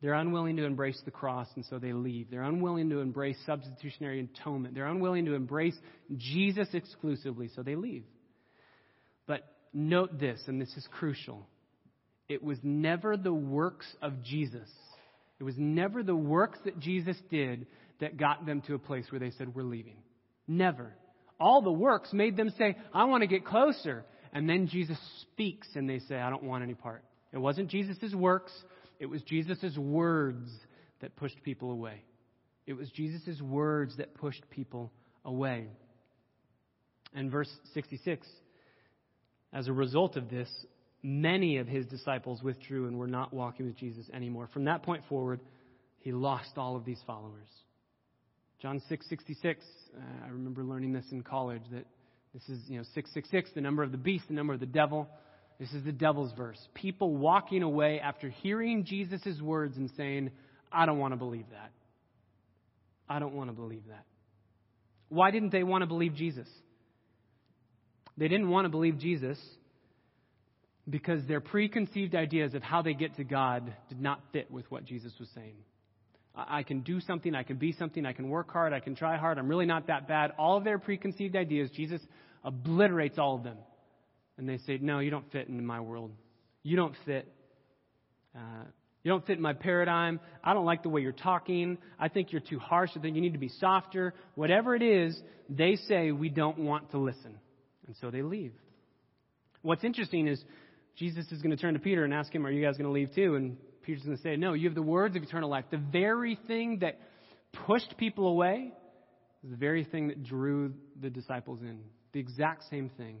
[0.00, 2.30] They're unwilling to embrace the cross, and so they leave.
[2.30, 4.74] They're unwilling to embrace substitutionary atonement.
[4.74, 5.76] They're unwilling to embrace
[6.16, 8.04] Jesus exclusively, so they leave.
[9.26, 9.42] But
[9.74, 11.46] note this, and this is crucial
[12.30, 14.68] it was never the works of Jesus,
[15.40, 17.66] it was never the works that Jesus did
[18.00, 19.96] that got them to a place where they said, We're leaving.
[20.46, 20.94] Never.
[21.40, 24.04] All the works made them say, I want to get closer.
[24.32, 27.02] And then Jesus speaks, and they say, I don't want any part.
[27.32, 28.52] It wasn't Jesus' works.
[28.98, 30.50] It was Jesus' words
[31.00, 32.04] that pushed people away.
[32.66, 34.92] It was Jesus' words that pushed people
[35.24, 35.68] away.
[37.14, 38.26] And verse 66
[39.52, 40.48] as a result of this,
[41.02, 44.48] many of his disciples withdrew and were not walking with Jesus anymore.
[44.52, 45.40] From that point forward,
[45.98, 47.48] he lost all of these followers.
[48.60, 49.64] John 6:66,
[49.96, 51.86] uh, I remember learning this in college that
[52.34, 55.08] this is, you know, 666, the number of the beast, the number of the devil.
[55.58, 56.58] This is the devil's verse.
[56.74, 60.30] People walking away after hearing Jesus' words and saying,
[60.72, 61.72] I don't want to believe that.
[63.08, 64.04] I don't want to believe that.
[65.08, 66.48] Why didn't they want to believe Jesus?
[68.16, 69.38] They didn't want to believe Jesus
[70.90, 74.84] because their preconceived ideas of how they get to God did not fit with what
[74.84, 75.56] Jesus was saying.
[76.34, 79.16] I can do something, I can be something, I can work hard, I can try
[79.16, 80.32] hard, I'm really not that bad.
[80.38, 82.00] All of their preconceived ideas, Jesus
[82.44, 83.58] obliterates all of them
[84.38, 86.12] and they say, No, you don't fit into my world.
[86.62, 87.30] You don't fit.
[88.34, 88.64] Uh,
[89.02, 90.20] you don't fit in my paradigm.
[90.44, 91.78] I don't like the way you're talking.
[91.98, 92.90] I think you're too harsh.
[92.96, 94.14] I think you need to be softer.
[94.34, 97.38] Whatever it is, they say, We don't want to listen.
[97.86, 98.52] And so they leave.
[99.62, 100.42] What's interesting is
[100.96, 102.92] Jesus is going to turn to Peter and ask him, Are you guys going to
[102.92, 103.36] leave too?
[103.36, 105.64] And Peter's going to say, No, you have the words of eternal life.
[105.70, 106.98] The very thing that
[107.66, 108.72] pushed people away
[109.42, 111.80] is the very thing that drew the disciples in.
[112.12, 113.18] The exact same thing.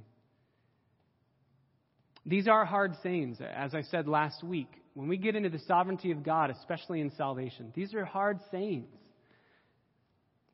[2.26, 4.68] These are hard sayings, as I said last week.
[4.94, 8.88] When we get into the sovereignty of God, especially in salvation, these are hard sayings.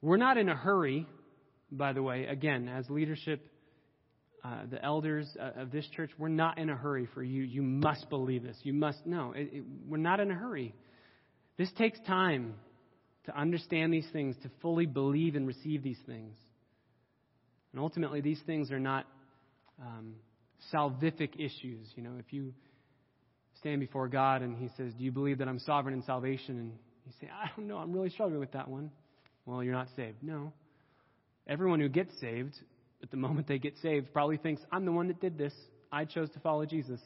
[0.02, 1.06] We're not in a hurry,
[1.72, 3.44] by the way, again, as leadership,
[4.46, 7.42] uh, the elders uh, of this church, we're not in a hurry for you.
[7.42, 8.56] You must believe this.
[8.62, 9.04] You must.
[9.06, 10.74] No, it, it, we're not in a hurry.
[11.56, 12.54] This takes time
[13.24, 16.36] to understand these things, to fully believe and receive these things.
[17.72, 19.06] And ultimately, these things are not.
[19.80, 20.14] Um,
[20.72, 21.88] salvific issues.
[21.94, 22.52] You know, if you
[23.58, 26.58] stand before God and He says, Do you believe that I'm sovereign in salvation?
[26.58, 26.72] And
[27.06, 28.90] you say, I don't know, I'm really struggling with that one.
[29.44, 30.22] Well, you're not saved.
[30.22, 30.52] No.
[31.46, 32.54] Everyone who gets saved,
[33.06, 35.52] at the moment they get saved, probably thinks, I'm the one that did this.
[35.92, 37.00] I chose to follow Jesus.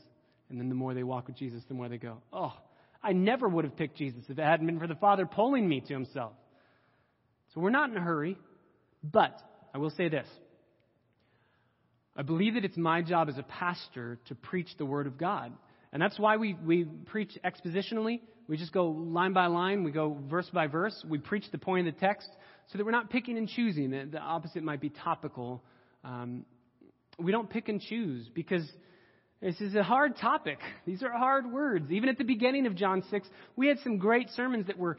[0.49, 2.55] And then the more they walk with Jesus, the more they go, Oh,
[3.03, 5.83] I never would have picked Jesus if it hadn't been for the Father pulling me
[5.83, 6.33] to Himself.
[7.53, 8.39] So we're not in a hurry.
[9.05, 9.39] But
[9.75, 10.27] I will say this
[12.17, 15.53] I believe that it's my job as a pastor to preach the Word of God.
[15.93, 18.21] And that's why we, we preach expositionally.
[18.49, 21.87] We just go line by line, we go verse by verse, we preach the point
[21.87, 22.29] of the text
[22.69, 23.91] so that we're not picking and choosing.
[23.91, 25.63] The, the opposite might be topical.
[26.05, 26.45] Um,
[27.19, 28.69] we don't pick and choose because
[29.43, 30.59] this is a hard topic.
[30.87, 31.91] These are hard words.
[31.91, 34.99] Even at the beginning of John 6, we had some great sermons that were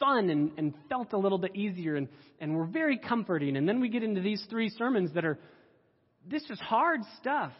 [0.00, 2.08] fun and, and felt a little bit easier and,
[2.40, 3.56] and were very comforting.
[3.56, 5.38] And then we get into these three sermons that are,
[6.28, 7.52] this is hard stuff.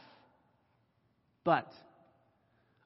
[1.45, 1.71] But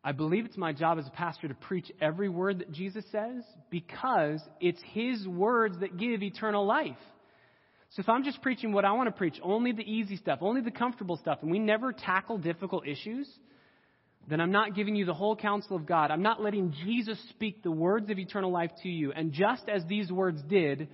[0.02, 3.42] I believe it's my job as a pastor to preach every word that Jesus says
[3.70, 6.96] because it's his words that give eternal life.
[7.90, 10.60] So if I'm just preaching what I want to preach, only the easy stuff, only
[10.60, 13.28] the comfortable stuff, and we never tackle difficult issues,
[14.28, 16.10] then I'm not giving you the whole counsel of God.
[16.10, 19.12] I'm not letting Jesus speak the words of eternal life to you.
[19.12, 20.88] And just as these words did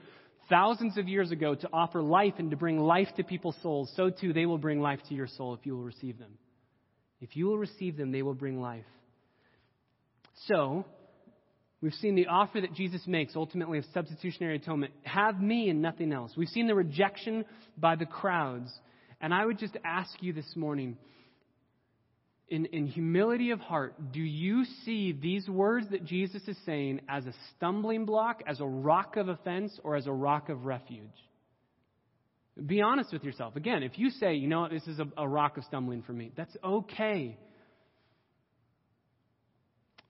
[0.50, 4.10] thousands of years ago to offer life and to bring life to people's souls, so
[4.10, 6.32] too they will bring life to your soul if you will receive them.
[7.20, 8.84] If you will receive them, they will bring life.
[10.46, 10.84] So,
[11.82, 16.12] we've seen the offer that Jesus makes ultimately of substitutionary atonement have me and nothing
[16.12, 16.32] else.
[16.36, 17.44] We've seen the rejection
[17.76, 18.72] by the crowds.
[19.20, 20.96] And I would just ask you this morning,
[22.48, 27.24] in, in humility of heart, do you see these words that Jesus is saying as
[27.26, 31.08] a stumbling block, as a rock of offense, or as a rock of refuge?
[32.66, 33.56] Be honest with yourself.
[33.56, 36.32] Again, if you say, you know, this is a, a rock of stumbling for me,
[36.36, 37.38] that's okay.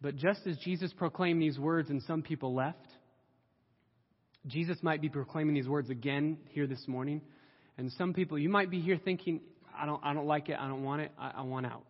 [0.02, 2.88] But just as Jesus proclaimed these words and some people left,
[4.48, 7.22] Jesus might be proclaiming these words again here this morning.
[7.78, 9.40] And some people, you might be here thinking,
[9.78, 11.84] I don't, I don't like it, I don't want it, I, I want out.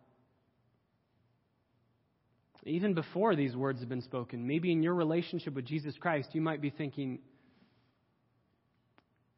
[2.65, 6.39] Even before these words have been spoken, maybe in your relationship with Jesus Christ, you
[6.39, 7.19] might be thinking,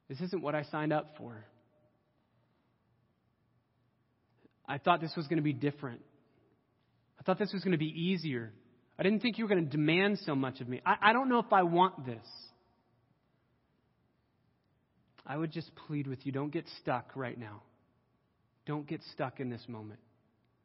[0.09, 1.45] this isn't what I signed up for.
[4.67, 6.01] I thought this was going to be different.
[7.19, 8.51] I thought this was going to be easier.
[8.97, 10.81] I didn't think you were going to demand so much of me.
[10.85, 12.25] I, I don't know if I want this.
[15.25, 17.61] I would just plead with you don't get stuck right now.
[18.65, 19.99] Don't get stuck in this moment.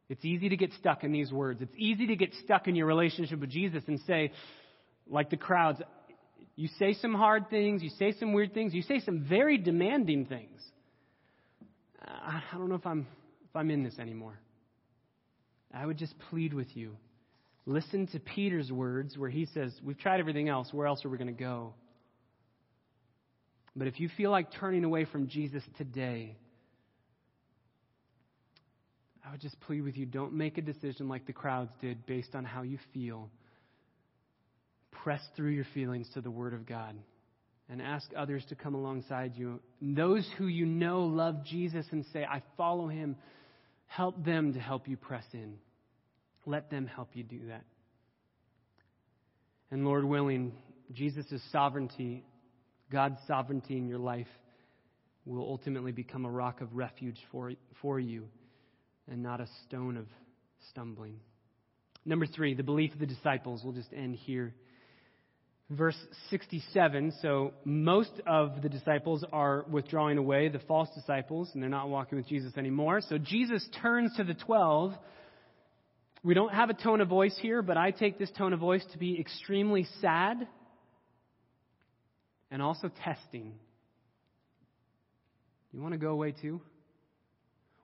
[0.07, 1.61] It's easy to get stuck in these words.
[1.61, 4.31] It's easy to get stuck in your relationship with Jesus and say,
[5.07, 5.81] like the crowds,
[6.55, 10.25] you say some hard things, you say some weird things, you say some very demanding
[10.25, 10.59] things.
[12.03, 13.07] I don't know if I'm,
[13.49, 14.37] if I'm in this anymore.
[15.73, 16.97] I would just plead with you
[17.65, 20.73] Listen to Peter's words where he says, We've tried everything else.
[20.73, 21.73] Where else are we going to go?
[23.75, 26.35] But if you feel like turning away from Jesus today,
[29.25, 32.35] I would just plead with you don't make a decision like the crowds did based
[32.35, 33.29] on how you feel.
[34.91, 36.97] Press through your feelings to the Word of God
[37.69, 39.61] and ask others to come alongside you.
[39.81, 43.15] those who you know love Jesus and say, I follow him,
[43.87, 45.53] help them to help you press in.
[46.45, 47.63] Let them help you do that.
[49.69, 50.53] And Lord willing,
[50.91, 52.25] Jesus' sovereignty,
[52.91, 54.27] God's sovereignty in your life,
[55.25, 57.51] will ultimately become a rock of refuge for,
[57.81, 58.27] for you
[59.09, 60.07] and not a stone of
[60.71, 61.19] stumbling.
[62.05, 63.61] Number three, the belief of the disciples.
[63.63, 64.53] We'll just end here.
[65.69, 65.97] Verse
[66.29, 67.13] 67.
[67.21, 72.17] So, most of the disciples are withdrawing away, the false disciples, and they're not walking
[72.17, 73.01] with Jesus anymore.
[73.07, 74.93] So, Jesus turns to the twelve
[76.23, 78.85] we don't have a tone of voice here, but I take this tone of voice
[78.91, 80.47] to be extremely sad
[82.51, 83.53] and also testing.
[85.71, 86.61] You want to go away too?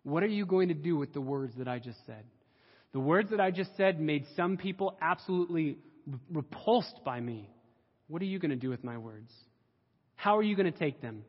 [0.03, 2.23] What are you going to do with the words that I just said?
[2.93, 5.79] The words that I just said made some people absolutely
[6.31, 7.49] repulsed by me.
[8.07, 9.31] What are you going to do with my words?
[10.15, 11.23] How are you going to take them?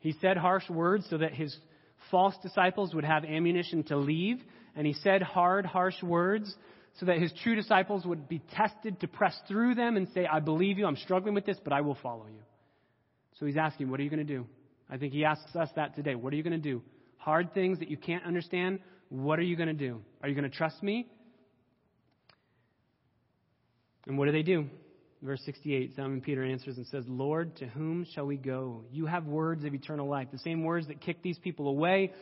[0.00, 1.56] He said harsh words so that his
[2.10, 4.42] false disciples would have ammunition to leave
[4.76, 6.54] and he said hard, harsh words
[6.98, 10.40] so that his true disciples would be tested to press through them and say, I
[10.40, 12.42] believe you, I'm struggling with this, but I will follow you.
[13.38, 14.46] So he's asking, What are you going to do?
[14.90, 16.14] I think he asks us that today.
[16.14, 16.82] What are you going to do?
[17.16, 20.00] Hard things that you can't understand, what are you going to do?
[20.22, 21.06] Are you going to trust me?
[24.06, 24.66] And what do they do?
[25.22, 28.82] Verse 68, Simon Peter answers and says, Lord, to whom shall we go?
[28.90, 30.28] You have words of eternal life.
[30.32, 32.12] The same words that kicked these people away,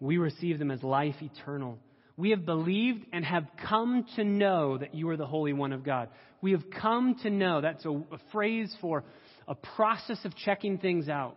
[0.00, 1.78] we receive them as life eternal.
[2.18, 5.84] We have believed and have come to know that you are the Holy One of
[5.84, 6.08] God.
[6.42, 7.60] We have come to know.
[7.60, 9.04] That's a, a phrase for
[9.46, 11.36] a process of checking things out.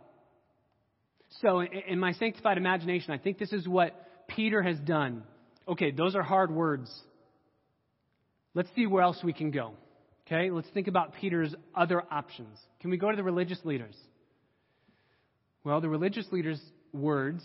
[1.42, 5.22] So, in, in my sanctified imagination, I think this is what Peter has done.
[5.68, 6.92] Okay, those are hard words.
[8.56, 9.74] Let's see where else we can go.
[10.26, 12.58] Okay, let's think about Peter's other options.
[12.80, 13.96] Can we go to the religious leaders?
[15.64, 16.62] Well, the religious leaders'
[16.92, 17.44] words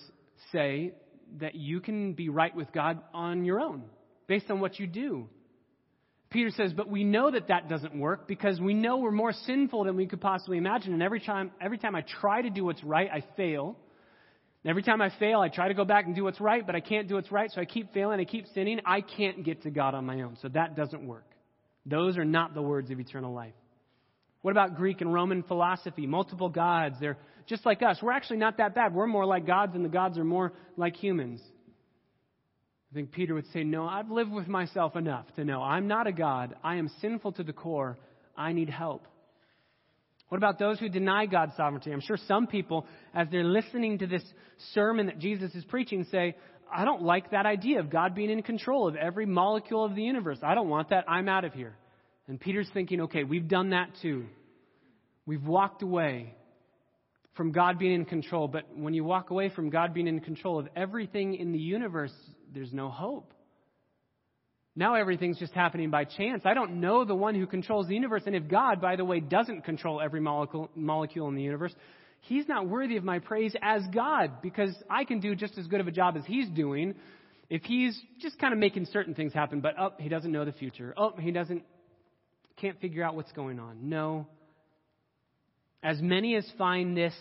[0.53, 0.95] say
[1.39, 3.85] that you can be right with God on your own,
[4.27, 5.29] based on what you do.
[6.31, 9.85] Peter says, but we know that that doesn't work because we know we're more sinful
[9.85, 10.93] than we could possibly imagine.
[10.93, 13.77] And every time, every time I try to do what's right, I fail.
[14.65, 16.75] And every time I fail, I try to go back and do what's right, but
[16.75, 18.81] I can't do what's right, so I keep failing, I keep sinning.
[18.85, 20.37] I can't get to God on my own.
[20.43, 21.31] So that doesn't work.
[21.87, 23.55] Those are not the words of eternal life.
[24.47, 26.07] What about Greek and Roman philosophy?
[26.07, 26.95] Multiple gods.
[27.01, 27.19] They're
[27.49, 27.99] just like us.
[28.01, 28.95] We're actually not that bad.
[28.95, 31.41] We're more like gods, and the gods are more like humans.
[32.93, 36.07] I think Peter would say, No, I've lived with myself enough to know I'm not
[36.07, 36.55] a God.
[36.63, 37.99] I am sinful to the core.
[38.37, 39.09] I need help.
[40.29, 41.91] What about those who deny God's sovereignty?
[41.91, 44.23] I'm sure some people, as they're listening to this
[44.75, 46.37] sermon that Jesus is preaching, say,
[46.73, 50.03] I don't like that idea of God being in control of every molecule of the
[50.03, 50.39] universe.
[50.41, 51.05] I don't want that.
[51.09, 51.75] I'm out of here.
[52.29, 54.27] And Peter's thinking, okay, we've done that too.
[55.27, 56.35] We've walked away
[57.37, 58.49] from God being in control.
[58.49, 62.13] But when you walk away from God being in control of everything in the universe,
[62.53, 63.33] there's no hope.
[64.75, 66.43] Now everything's just happening by chance.
[66.45, 68.23] I don't know the one who controls the universe.
[68.27, 71.75] And if God, by the way, doesn't control every molecule, molecule in the universe,
[72.21, 75.81] He's not worthy of my praise as God because I can do just as good
[75.81, 76.95] of a job as He's doing
[77.49, 79.61] if He's just kind of making certain things happen.
[79.61, 80.93] But, oh, He doesn't know the future.
[80.97, 81.63] Oh, He doesn't,
[82.57, 83.89] can't figure out what's going on.
[83.89, 84.27] No.
[85.83, 87.15] As many as find this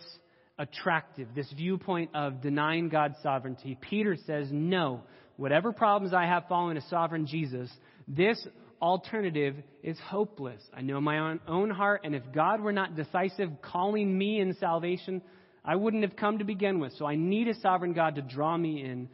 [0.57, 5.01] attractive, this viewpoint of denying God's sovereignty, Peter says, no,
[5.37, 7.69] whatever problems I have following a sovereign Jesus,
[8.07, 8.47] this
[8.81, 10.61] alternative is hopeless.
[10.73, 15.21] I know my own, heart, and if God were not decisive calling me in salvation,
[15.63, 16.93] I wouldn't have come to begin with.
[16.97, 19.09] So I need a sovereign God to draw me in.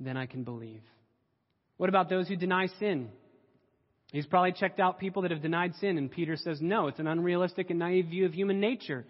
[0.00, 0.82] Then I can believe.
[1.76, 3.10] What about those who deny sin?
[4.12, 7.06] He's probably checked out people that have denied sin, and Peter says, no, it's an
[7.06, 9.06] unrealistic and naive view of human nature.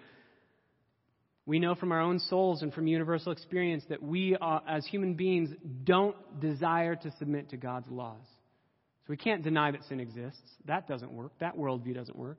[1.44, 5.14] We know from our own souls and from universal experience that we, are, as human
[5.14, 5.50] beings,
[5.82, 8.24] don't desire to submit to God's laws.
[8.24, 10.40] So we can't deny that sin exists.
[10.66, 11.32] That doesn't work.
[11.40, 12.38] That worldview doesn't work.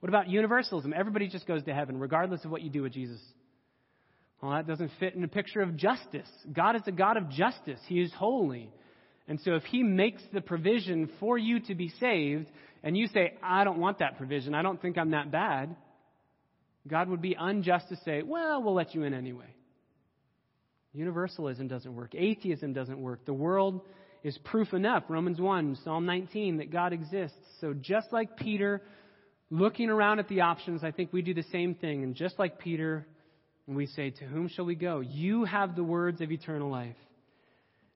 [0.00, 0.94] What about universalism?
[0.96, 3.20] Everybody just goes to heaven, regardless of what you do with Jesus.
[4.40, 6.28] Well, that doesn't fit in a picture of justice.
[6.50, 8.70] God is a God of justice, He is holy.
[9.28, 12.48] And so if He makes the provision for you to be saved,
[12.82, 15.76] and you say, I don't want that provision, I don't think I'm that bad,
[16.86, 19.54] God would be unjust to say, well, we'll let you in anyway.
[20.92, 22.14] Universalism doesn't work.
[22.14, 23.24] Atheism doesn't work.
[23.24, 23.82] The world
[24.22, 27.36] is proof enough, Romans 1, Psalm 19, that God exists.
[27.60, 28.82] So just like Peter,
[29.50, 32.02] looking around at the options, I think we do the same thing.
[32.02, 33.06] And just like Peter,
[33.66, 35.00] we say, To whom shall we go?
[35.00, 36.96] You have the words of eternal life.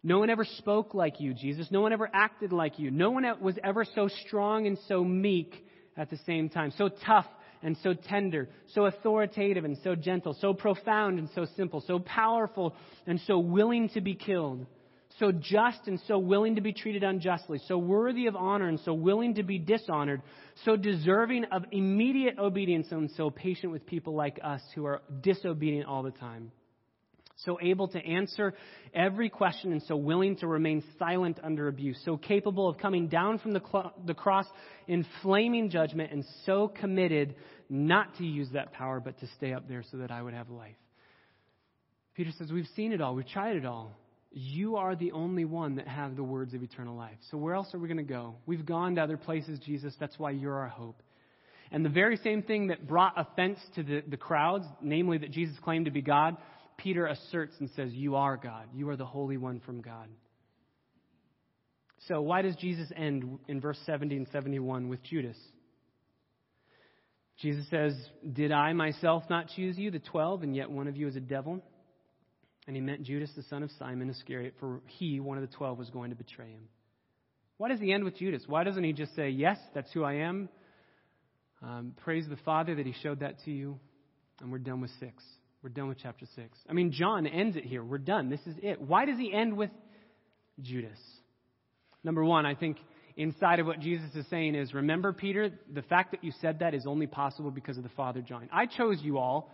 [0.07, 1.66] No one ever spoke like you, Jesus.
[1.72, 2.92] No one ever acted like you.
[2.92, 7.26] No one was ever so strong and so meek at the same time, so tough
[7.61, 12.76] and so tender, so authoritative and so gentle, so profound and so simple, so powerful
[13.09, 14.64] and so willing to be killed,
[15.18, 18.94] so just and so willing to be treated unjustly, so worthy of honor and so
[18.94, 20.22] willing to be dishonored,
[20.64, 25.88] so deserving of immediate obedience and so patient with people like us who are disobedient
[25.88, 26.52] all the time
[27.47, 28.53] so able to answer
[28.92, 33.38] every question and so willing to remain silent under abuse, so capable of coming down
[33.38, 34.47] from the, cl- the cross
[34.86, 37.34] in flaming judgment, and so committed
[37.70, 40.51] not to use that power but to stay up there so that I would have
[40.51, 40.76] life.
[42.14, 43.92] Peter says, We've seen it all, we've tried it all.
[44.32, 47.16] You are the only one that have the words of eternal life.
[47.30, 48.34] So where else are we going to go?
[48.44, 49.94] We've gone to other places, Jesus.
[49.99, 51.03] That's why you're our hope.
[51.72, 55.57] And the very same thing that brought offense to the, the crowds, namely that Jesus
[55.62, 56.36] claimed to be God,
[56.79, 58.66] Peter asserts and says, You are God.
[58.74, 60.09] You are the Holy One from God.
[62.09, 65.37] So, why does Jesus end in verse 70 and 71 with Judas?
[67.41, 67.95] Jesus says,
[68.33, 71.20] Did I myself not choose you, the twelve, and yet one of you is a
[71.20, 71.62] devil?
[72.66, 75.79] And he meant Judas, the son of Simon Iscariot, for he, one of the twelve,
[75.79, 76.68] was going to betray him.
[77.59, 78.43] Why does he end with Judas?
[78.47, 80.49] Why doesn't he just say, Yes, that's who I am?
[81.62, 83.79] Um, praise the Father that he showed that to you,
[84.41, 85.22] and we're done with six.
[85.66, 86.58] We're done with chapter 6.
[86.70, 87.82] I mean, John ends it here.
[87.82, 88.30] We're done.
[88.30, 88.80] This is it.
[88.80, 89.70] Why does he end with
[90.62, 90.96] Judas?
[92.04, 92.76] Number one, I think
[93.16, 96.72] inside of what Jesus is saying is remember, Peter, the fact that you said that
[96.72, 98.48] is only possible because of the Father John.
[98.52, 99.50] I chose you all.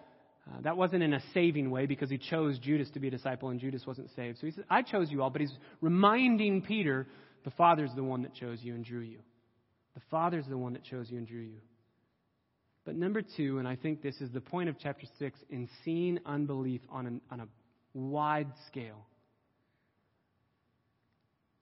[0.47, 3.49] Uh, that wasn't in a saving way because he chose Judas to be a disciple
[3.49, 4.37] and Judas wasn't saved.
[4.39, 7.07] So he says, I chose you all, but he's reminding Peter
[7.47, 9.21] the Father's the one that chose you and drew you.
[9.95, 11.61] The Father's the one that chose you and drew you.
[12.85, 16.19] But number two, and I think this is the point of chapter 6, in seeing
[16.27, 17.47] unbelief on, an, on a
[17.95, 19.07] wide scale,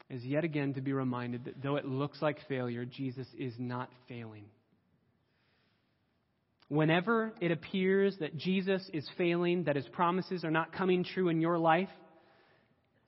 [0.09, 3.91] is yet again to be reminded that though it looks like failure, Jesus is not
[4.09, 4.45] failing.
[6.69, 11.41] Whenever it appears that Jesus is failing, that his promises are not coming true in
[11.41, 11.89] your life,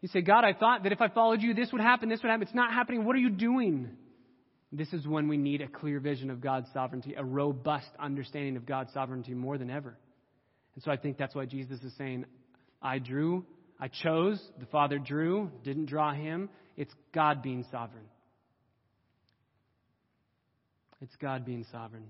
[0.01, 2.29] you say, God, I thought that if I followed you, this would happen, this would
[2.29, 2.43] happen.
[2.43, 3.05] It's not happening.
[3.05, 3.91] What are you doing?
[4.73, 8.65] This is when we need a clear vision of God's sovereignty, a robust understanding of
[8.65, 9.97] God's sovereignty more than ever.
[10.75, 12.25] And so I think that's why Jesus is saying,
[12.81, 13.45] I drew,
[13.79, 16.49] I chose, the Father drew, didn't draw him.
[16.77, 18.07] It's God being sovereign.
[21.03, 22.07] It's God being sovereign.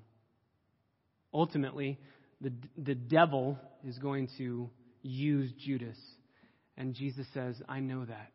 [1.34, 1.98] Ultimately,
[2.40, 4.70] the, the devil is going to
[5.02, 5.96] use Judas.
[6.76, 8.30] And Jesus says, I know that.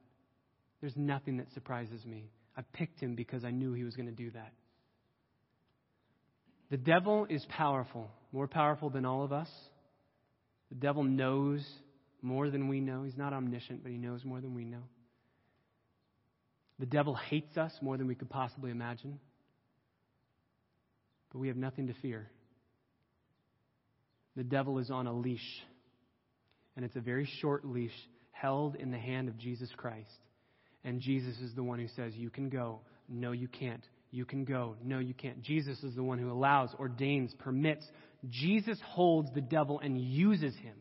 [0.82, 2.30] There's nothing that surprises me.
[2.58, 4.51] I picked him because I knew he was going to do that.
[6.70, 9.49] The devil is powerful, more powerful than all of us.
[10.70, 11.66] The devil knows
[12.22, 13.03] more than we know.
[13.03, 14.84] He's not omniscient, but he knows more than we know.
[16.80, 19.20] The devil hates us more than we could possibly imagine.
[21.32, 22.28] But we have nothing to fear
[24.38, 25.66] the devil is on a leash.
[26.76, 27.91] And it's a very short leash
[28.32, 30.08] held in the hand of Jesus Christ.
[30.88, 32.79] And Jesus is the one who says, You can go.
[33.09, 33.83] No, you can't.
[34.09, 34.77] You can go.
[34.81, 35.41] No, you can't.
[35.41, 37.85] Jesus is the one who allows, ordains, permits.
[38.29, 40.75] Jesus holds the devil and uses him.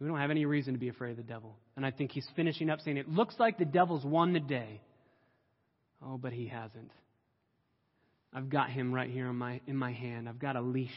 [0.00, 1.54] We don't have any reason to be afraid of the devil.
[1.76, 4.80] And I think he's finishing up saying, It looks like the devil's won the day.
[6.02, 6.90] Oh, but he hasn't.
[8.32, 10.30] I've got him right here in my, in my hand.
[10.30, 10.88] I've got a leash.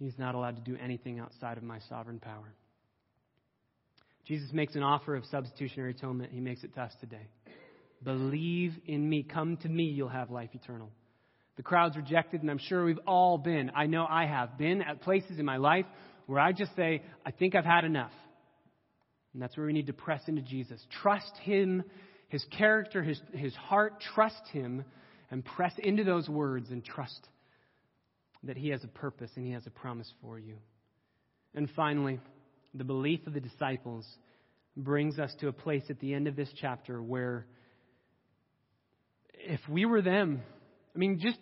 [0.00, 2.52] He's not allowed to do anything outside of my sovereign power.
[4.26, 6.32] Jesus makes an offer of substitutionary atonement.
[6.32, 7.28] He makes it to us today.
[8.02, 9.22] Believe in me.
[9.22, 10.90] Come to me, you'll have life eternal.
[11.56, 13.70] The crowd's rejected, and I'm sure we've all been.
[13.74, 15.86] I know I have been at places in my life
[16.26, 18.10] where I just say, I think I've had enough.
[19.32, 20.84] And that's where we need to press into Jesus.
[21.02, 21.84] Trust Him,
[22.28, 24.02] His character, His, his heart.
[24.14, 24.84] Trust Him
[25.30, 27.28] and press into those words and trust
[28.44, 30.56] that He has a purpose and He has a promise for you.
[31.54, 32.20] And finally,
[32.74, 34.06] the belief of the disciples
[34.76, 37.46] brings us to a place at the end of this chapter where
[39.32, 40.42] if we were them,
[40.94, 41.38] I mean, just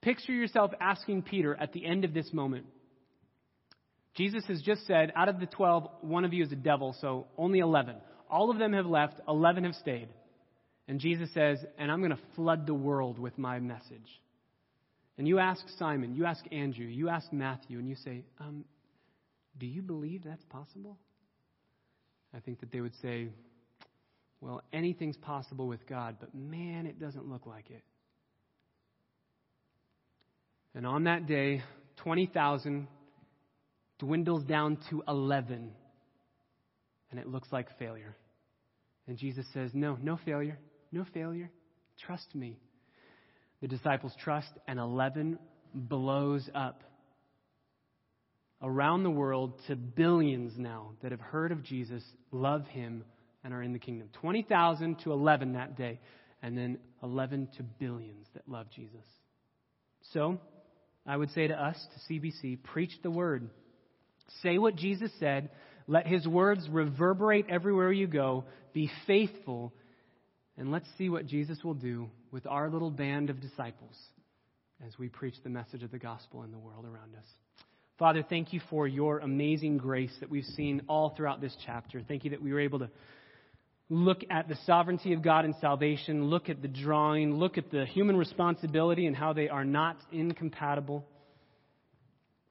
[0.00, 2.66] picture yourself asking Peter at the end of this moment.
[4.16, 7.26] Jesus has just said, out of the 12, one of you is a devil, so
[7.36, 7.96] only 11.
[8.30, 10.08] All of them have left, 11 have stayed.
[10.88, 14.20] And Jesus says, and I'm going to flood the world with my message.
[15.18, 18.64] And you ask Simon, you ask Andrew, you ask Matthew, and you say, um,
[19.58, 20.98] Do you believe that's possible?
[22.34, 23.28] I think that they would say,
[24.40, 27.82] Well, anything's possible with God, but man, it doesn't look like it.
[30.74, 31.62] And on that day,
[32.02, 32.86] 20,000
[33.98, 35.70] dwindles down to 11,
[37.10, 38.14] and it looks like failure.
[39.06, 40.58] And Jesus says, No, no failure,
[40.92, 41.50] no failure.
[42.04, 42.58] Trust me.
[43.62, 45.38] The disciples trust, and 11
[45.74, 46.82] blows up
[48.62, 53.04] around the world to billions now that have heard of Jesus, love him,
[53.44, 54.08] and are in the kingdom.
[54.20, 56.00] 20,000 to 11 that day,
[56.42, 59.04] and then 11 to billions that love Jesus.
[60.12, 60.38] So,
[61.06, 63.48] I would say to us, to CBC, preach the word.
[64.42, 65.50] Say what Jesus said.
[65.86, 68.44] Let his words reverberate everywhere you go.
[68.72, 69.72] Be faithful.
[70.56, 73.96] And let's see what Jesus will do with our little band of disciples
[74.84, 77.26] as we preach the message of the gospel in the world around us.
[77.98, 82.02] Father, thank you for your amazing grace that we've seen all throughout this chapter.
[82.06, 82.90] Thank you that we were able to
[83.88, 87.86] look at the sovereignty of God in salvation, look at the drawing, look at the
[87.86, 91.06] human responsibility and how they are not incompatible.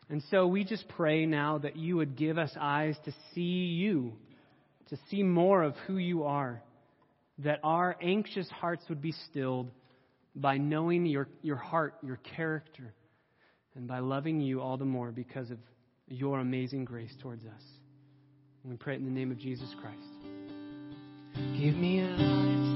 [0.10, 4.14] And so we just pray now that you would give us eyes to see you,
[4.90, 6.64] to see more of who you are
[7.40, 9.70] that our anxious hearts would be stilled
[10.36, 12.94] by knowing your, your heart, your character,
[13.76, 15.58] and by loving you all the more because of
[16.08, 17.64] your amazing grace towards us.
[18.64, 19.98] And we pray it in the name of Jesus Christ.
[21.60, 22.75] Give me eyes